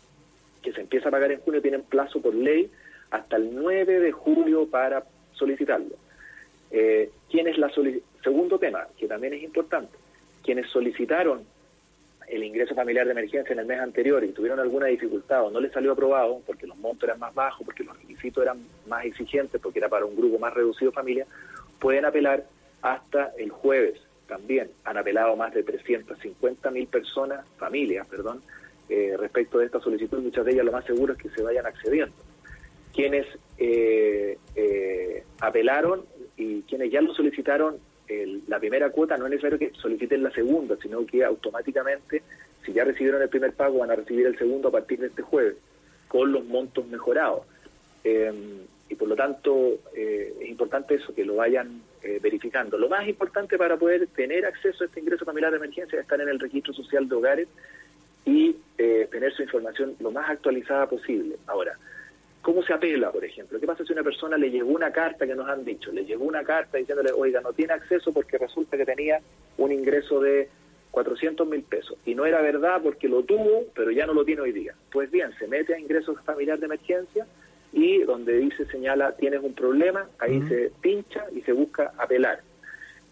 que 0.62 0.72
se 0.74 0.82
empieza 0.82 1.10
a 1.10 1.12
pagar 1.12 1.32
en 1.32 1.42
junio, 1.42 1.62
tienen 1.62 1.82
plazo 1.82 2.22
por 2.22 2.34
ley 2.34 2.70
hasta 3.10 3.38
el 3.38 3.54
9 3.56 4.00
de 4.00 4.12
julio 4.12 4.68
para 4.68 5.04
solicitarlo. 5.34 5.96
Eh, 6.72 7.10
¿quién 7.30 7.48
la 7.60 7.72
Segundo 8.24 8.60
tema, 8.60 8.88
que 8.98 9.08
también 9.08 9.34
es 9.34 9.44
importante, 9.44 9.96
quienes 10.44 10.70
solicitaron 10.70 11.46
el 12.28 12.44
ingreso 12.44 12.76
familiar 12.76 13.06
de 13.06 13.14
emergencia 13.14 13.54
en 13.54 13.60
el 13.60 13.66
mes 13.66 13.80
anterior 13.80 14.24
y 14.24 14.34
tuvieron 14.34 14.60
alguna 14.60 14.88
dificultad 14.88 15.46
o 15.46 15.52
no 15.52 15.62
les 15.62 15.72
salió 15.72 15.94
aprobado 15.94 16.42
porque 16.46 16.68
los 16.68 16.78
montos 16.78 17.04
eran 17.04 17.20
más 17.20 17.34
bajos, 17.34 17.66
porque 17.66 17.84
los 17.84 17.98
requisitos 17.98 18.44
eran 18.44 18.60
más 18.88 19.06
exigentes, 19.06 19.62
porque 19.62 19.80
era 19.80 19.88
para 19.88 20.06
un 20.06 20.16
grupo 20.16 20.38
más 20.38 20.54
reducido 20.54 20.92
de 20.92 20.96
familia, 20.96 21.26
pueden 21.80 22.06
apelar 22.06 22.46
hasta 22.82 23.32
el 23.38 23.50
jueves 23.50 24.00
también. 24.28 24.70
Han 24.84 24.98
apelado 24.98 25.36
más 25.36 25.54
de 25.54 25.64
350 25.64 26.70
mil 26.72 26.88
personas, 26.88 27.46
familias, 27.58 28.06
perdón, 28.08 28.42
eh, 28.90 29.16
respecto 29.18 29.60
de 29.60 29.66
esta 29.66 29.80
solicitud. 29.80 30.22
Muchas 30.22 30.46
de 30.46 30.52
ellas 30.52 30.66
lo 30.66 30.72
más 30.72 30.86
seguro 30.86 31.14
es 31.14 31.20
que 31.20 31.30
se 31.30 31.42
vayan 31.42 31.66
accediendo. 31.66 32.16
Quienes 32.94 33.26
eh, 33.58 34.38
eh, 34.56 35.24
apelaron 35.40 36.06
y 36.36 36.62
quienes 36.64 36.92
ya 36.92 37.02
lo 37.02 37.14
solicitaron 37.14 37.78
la 38.48 38.60
primera 38.60 38.90
cuota 38.90 39.18
no 39.18 39.26
es 39.26 39.32
necesario 39.32 39.60
que 39.60 39.72
soliciten 39.80 40.24
la 40.24 40.32
segunda, 40.32 40.78
sino 40.82 41.06
que 41.06 41.24
automáticamente, 41.24 42.24
si 42.66 42.74
ya 42.74 42.84
recibieron 42.84 43.22
el 43.22 43.30
primer 43.30 43.54
pago, 43.54 43.80
van 43.80 43.92
a 43.92 43.96
recibir 43.96 44.26
el 44.28 44.38
segundo 44.38 44.70
a 44.70 44.72
partir 44.72 45.00
de 45.00 45.08
este 45.08 45.22
jueves, 45.22 45.56
con 46.08 46.32
los 46.32 46.46
montos 46.46 46.88
mejorados. 46.88 47.42
Eh, 48.04 48.32
y 48.90 48.96
por 48.96 49.10
lo 49.10 49.16
tanto, 49.16 49.80
eh, 49.96 50.34
es 50.42 50.50
importante 50.50 50.96
eso, 50.96 51.14
que 51.14 51.26
lo 51.26 51.36
vayan 51.36 51.82
eh, 52.02 52.20
verificando. 52.22 52.78
Lo 52.78 52.88
más 52.88 53.06
importante 53.08 53.58
para 53.58 53.76
poder 53.76 54.08
tener 54.08 54.46
acceso 54.46 54.84
a 54.84 54.88
este 54.88 55.02
ingreso 55.02 55.26
familiar 55.26 55.52
de 55.52 55.58
emergencia 55.58 55.98
es 55.98 56.04
estar 56.04 56.22
en 56.22 56.30
el 56.30 56.40
registro 56.40 56.74
social 56.74 57.10
de 57.10 57.16
hogares 57.16 57.48
y 58.26 58.56
tener 58.78 59.34
su 59.34 59.42
información 59.42 59.96
lo 60.00 60.12
más 60.12 60.30
actualizada 60.30 60.88
posible. 60.88 61.38
Ahora, 61.48 61.78
¿Cómo 62.48 62.64
se 62.64 62.72
apela, 62.72 63.12
por 63.12 63.26
ejemplo? 63.26 63.60
¿Qué 63.60 63.68
pasa 63.68 63.84
si 63.84 63.92
una 63.92 64.04
persona 64.04 64.38
le 64.38 64.50
llegó 64.50 64.70
una 64.70 64.90
carta 64.90 65.28
que 65.28 65.36
nos 65.36 65.50
han 65.50 65.66
dicho? 65.66 65.92
Le 65.92 66.06
llegó 66.06 66.24
una 66.24 66.46
carta 66.46 66.78
diciéndole, 66.78 67.12
oiga, 67.12 67.42
no 67.42 67.52
tiene 67.52 67.74
acceso 67.74 68.14
porque 68.14 68.38
resulta 68.38 68.78
que 68.78 68.86
tenía 68.86 69.20
un 69.58 69.74
ingreso 69.74 70.22
de 70.22 70.48
400 70.92 71.46
mil 71.46 71.64
pesos. 71.64 71.98
Y 72.06 72.16
no 72.16 72.26
era 72.26 72.42
verdad 72.42 72.80
porque 72.82 73.10
lo 73.10 73.24
tuvo, 73.24 73.66
pero 73.76 73.92
ya 73.92 74.06
no 74.06 74.14
lo 74.14 74.24
tiene 74.24 74.44
hoy 74.44 74.54
día. 74.54 74.74
Pues 74.94 75.12
bien, 75.12 75.34
se 75.38 75.46
mete 75.46 75.76
a 75.76 75.78
ingresos 75.78 76.22
familiares 76.24 76.62
de 76.62 76.68
emergencia 76.68 77.28
y 77.74 78.04
donde 78.04 78.38
dice, 78.38 78.66
señala, 78.68 79.18
tienes 79.18 79.44
un 79.44 79.54
problema, 79.54 80.08
ahí 80.18 80.42
se 80.48 80.72
pincha 80.80 81.26
y 81.36 81.42
se 81.42 81.52
busca 81.52 81.92
apelar. 81.98 82.40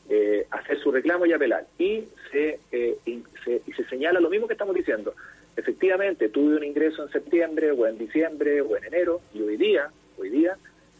Eh, 0.07 0.47
hacer 0.49 0.79
su 0.79 0.93
reclamo 0.93 1.25
y 1.25 1.33
apelar. 1.33 1.65
Y 1.77 2.05
se, 2.31 2.61
eh, 2.71 2.97
se, 3.43 3.61
y 3.67 3.73
se 3.73 3.83
señala 3.89 4.21
lo 4.21 4.29
mismo 4.29 4.47
que 4.47 4.53
estamos 4.53 4.75
diciendo 4.75 5.13
efectivamente 5.55 6.29
tuve 6.29 6.57
un 6.57 6.63
ingreso 6.63 7.03
en 7.03 7.11
septiembre 7.11 7.71
o 7.71 7.87
en 7.87 7.97
diciembre 7.97 8.61
o 8.61 8.75
en 8.77 8.85
enero 8.85 9.21
y 9.33 9.41
hoy 9.41 9.57
día, 9.57 9.89
hoy 10.17 10.29
día 10.29 10.57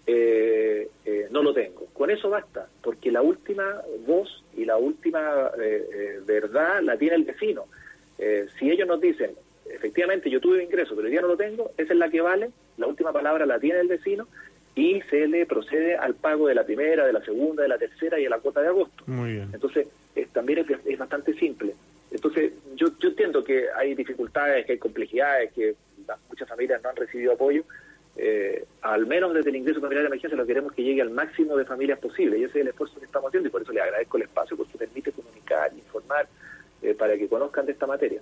eh, 0.08 0.88
eh, 1.06 1.28
no 1.32 1.42
lo 1.42 1.54
tengo. 1.54 1.88
Con 1.94 2.10
eso 2.12 2.30
basta, 2.30 2.68
porque 2.82 3.12
la 3.12 3.22
última 3.22 3.82
voz 4.06 4.44
y 4.56 4.66
la 4.66 4.78
última 4.78 5.52
eh, 5.60 6.20
verdad 6.26 6.82
la 6.84 6.98
tiene 6.98 7.16
el 7.16 7.24
vecino. 7.24 7.66
si 8.58 8.70
ellos 8.70 8.88
nos 8.88 9.02
dicen, 9.02 9.32
efectivamente 9.70 10.30
yo 10.30 10.40
tuve 10.40 10.58
un 10.58 10.64
ingreso, 10.64 10.96
pero 10.96 11.06
hoy 11.06 11.12
día 11.12 11.22
no 11.22 11.28
lo 11.28 11.38
tengo, 11.38 11.72
esa 11.78 11.94
es 11.94 12.00
la 12.00 12.10
que 12.10 12.22
vale, 12.22 12.52
la 12.78 12.88
última 12.88 13.12
palabra 13.12 13.46
la 13.46 13.60
tiene 13.60 13.80
el 13.80 13.88
vecino 13.88 14.28
y 14.76 15.02
se 15.10 15.28
le 15.28 15.46
procede 15.46 15.96
al 15.96 16.16
pago 16.16 16.48
de 16.48 16.56
la 16.56 16.66
primera, 16.66 17.06
de 17.06 17.14
la 17.14 17.24
segunda, 17.24 17.64
de 17.64 17.70
la 17.70 17.78
tercera 17.78 18.20
y 18.20 18.24
de 18.24 18.30
la 18.30 18.40
cuota 18.40 18.62
de 18.62 18.68
agosto. 18.68 19.04
Entonces, 19.08 19.88
también 20.34 20.60
es, 20.60 20.68
es 20.86 21.00
bastante 21.00 21.34
simple. 21.34 21.74
Entonces, 22.12 22.54
yo, 22.76 22.88
yo 23.00 23.10
entiendo 23.10 23.44
que 23.44 23.66
hay 23.76 23.96
dificultades, 23.96 24.66
que 24.66 24.74
hay 24.74 24.78
complejidades, 24.78 25.52
que 25.54 25.76
muchas 26.30 26.48
familias 26.48 26.82
no 26.84 26.90
han 26.90 26.96
recibido 26.96 27.34
apoyo. 27.34 27.64
Eh, 28.18 28.66
al 28.82 29.06
menos 29.06 29.34
desde 29.34 29.50
el 29.50 29.58
ingreso 29.58 29.82
familiar 29.82 30.04
de 30.04 30.08
emergencia 30.08 30.38
lo 30.38 30.46
queremos 30.46 30.72
que 30.72 30.84
llegue 30.84 31.02
al 31.02 31.10
máximo 31.10 31.58
de 31.58 31.66
familias 31.66 32.00
posible 32.00 32.38
y 32.38 32.46
ese 32.46 32.60
es 32.60 32.62
el 32.62 32.68
esfuerzo 32.70 32.98
que 32.98 33.06
estamos 33.06 33.28
haciendo 33.28 33.50
y 33.50 33.52
por 33.52 33.62
eso 33.62 33.74
le 33.74 33.82
agradezco 33.82 34.16
el 34.16 34.24
espacio 34.24 34.56
porque 34.56 34.78
permite 34.78 35.12
comunicar, 35.12 35.74
informar 35.74 36.26
eh, 36.82 36.94
para 36.94 37.18
que 37.18 37.28
conozcan 37.28 37.66
de 37.66 37.74
esta 37.74 37.86
materia. 37.86 38.22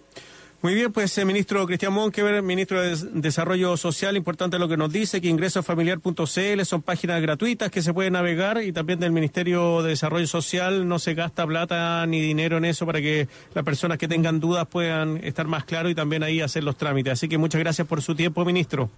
Muy 0.64 0.76
bien, 0.76 0.94
pues 0.94 1.18
eh, 1.18 1.26
ministro 1.26 1.68
Cristian 1.68 1.92
Monkever, 1.92 2.42
ministro 2.42 2.82
de 2.82 2.96
Desarrollo 3.16 3.76
Social, 3.76 4.16
importante 4.16 4.58
lo 4.58 4.70
que 4.70 4.78
nos 4.78 4.94
dice, 4.94 5.20
que 5.20 5.28
ingresofamiliar.cl 5.28 6.64
son 6.64 6.82
páginas 6.82 7.22
gratuitas 7.22 7.70
que 7.70 7.82
se 7.82 7.94
pueden 7.94 8.14
navegar 8.14 8.64
y 8.64 8.72
también 8.72 8.98
del 8.98 9.12
Ministerio 9.12 9.82
de 9.82 9.90
Desarrollo 9.90 10.26
Social 10.26 10.88
no 10.88 11.00
se 11.00 11.16
gasta 11.16 11.46
plata 11.46 12.06
ni 12.06 12.22
dinero 12.22 12.56
en 12.56 12.64
eso 12.64 12.86
para 12.86 13.02
que 13.02 13.28
las 13.54 13.66
personas 13.66 13.98
que 13.98 14.08
tengan 14.08 14.40
dudas 14.40 14.66
puedan 14.66 15.18
estar 15.26 15.48
más 15.48 15.66
claros 15.66 15.92
y 15.92 15.96
también 15.96 16.24
ahí 16.24 16.40
hacer 16.40 16.64
los 16.64 16.78
trámites. 16.78 17.12
Así 17.12 17.28
que 17.28 17.38
muchas 17.38 17.60
gracias 17.60 17.86
por 17.86 18.02
su 18.02 18.16
tiempo, 18.16 18.46
ministro 18.46 18.90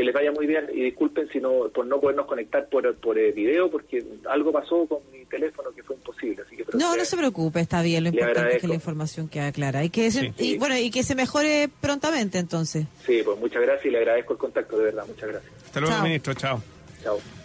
que 0.00 0.04
les 0.04 0.14
vaya 0.14 0.32
muy 0.32 0.46
bien. 0.46 0.66
Y 0.72 0.84
disculpen 0.84 1.28
si 1.28 1.40
no 1.40 1.68
por 1.68 1.86
no 1.86 2.00
podernos 2.00 2.26
conectar 2.26 2.66
por 2.68 2.94
por 2.96 3.18
el 3.18 3.32
video 3.32 3.70
porque 3.70 4.02
algo 4.28 4.50
pasó 4.50 4.86
con 4.86 5.00
mi 5.12 5.26
teléfono 5.26 5.70
que 5.72 5.82
fue 5.82 5.96
imposible 5.96 6.42
así 6.46 6.56
que 6.56 6.64
no 6.76 6.96
no 6.96 7.04
se 7.04 7.16
preocupe 7.16 7.60
está 7.60 7.82
bien 7.82 8.04
lo 8.04 8.10
importante 8.10 8.56
es 8.56 8.62
que 8.62 8.68
la 8.68 8.74
información 8.74 9.28
quede 9.28 9.52
clara. 9.52 9.84
Y 9.84 9.90
que 9.90 10.08
y, 10.38 10.56
bueno 10.56 10.76
y 10.78 10.90
que 10.90 11.02
se 11.02 11.14
mejore 11.14 11.68
prontamente 11.80 12.38
entonces. 12.38 12.86
Sí 13.04 13.20
pues 13.24 13.38
muchas 13.38 13.60
gracias 13.62 13.86
y 13.86 13.90
le 13.90 13.98
agradezco 13.98 14.32
el 14.32 14.38
contacto 14.38 14.78
de 14.78 14.84
verdad 14.84 15.04
muchas 15.06 15.28
gracias. 15.28 15.52
Hasta 15.66 15.80
luego 15.80 16.02
ministro 16.02 16.34
chao. 16.34 16.62
Chao 17.02 17.39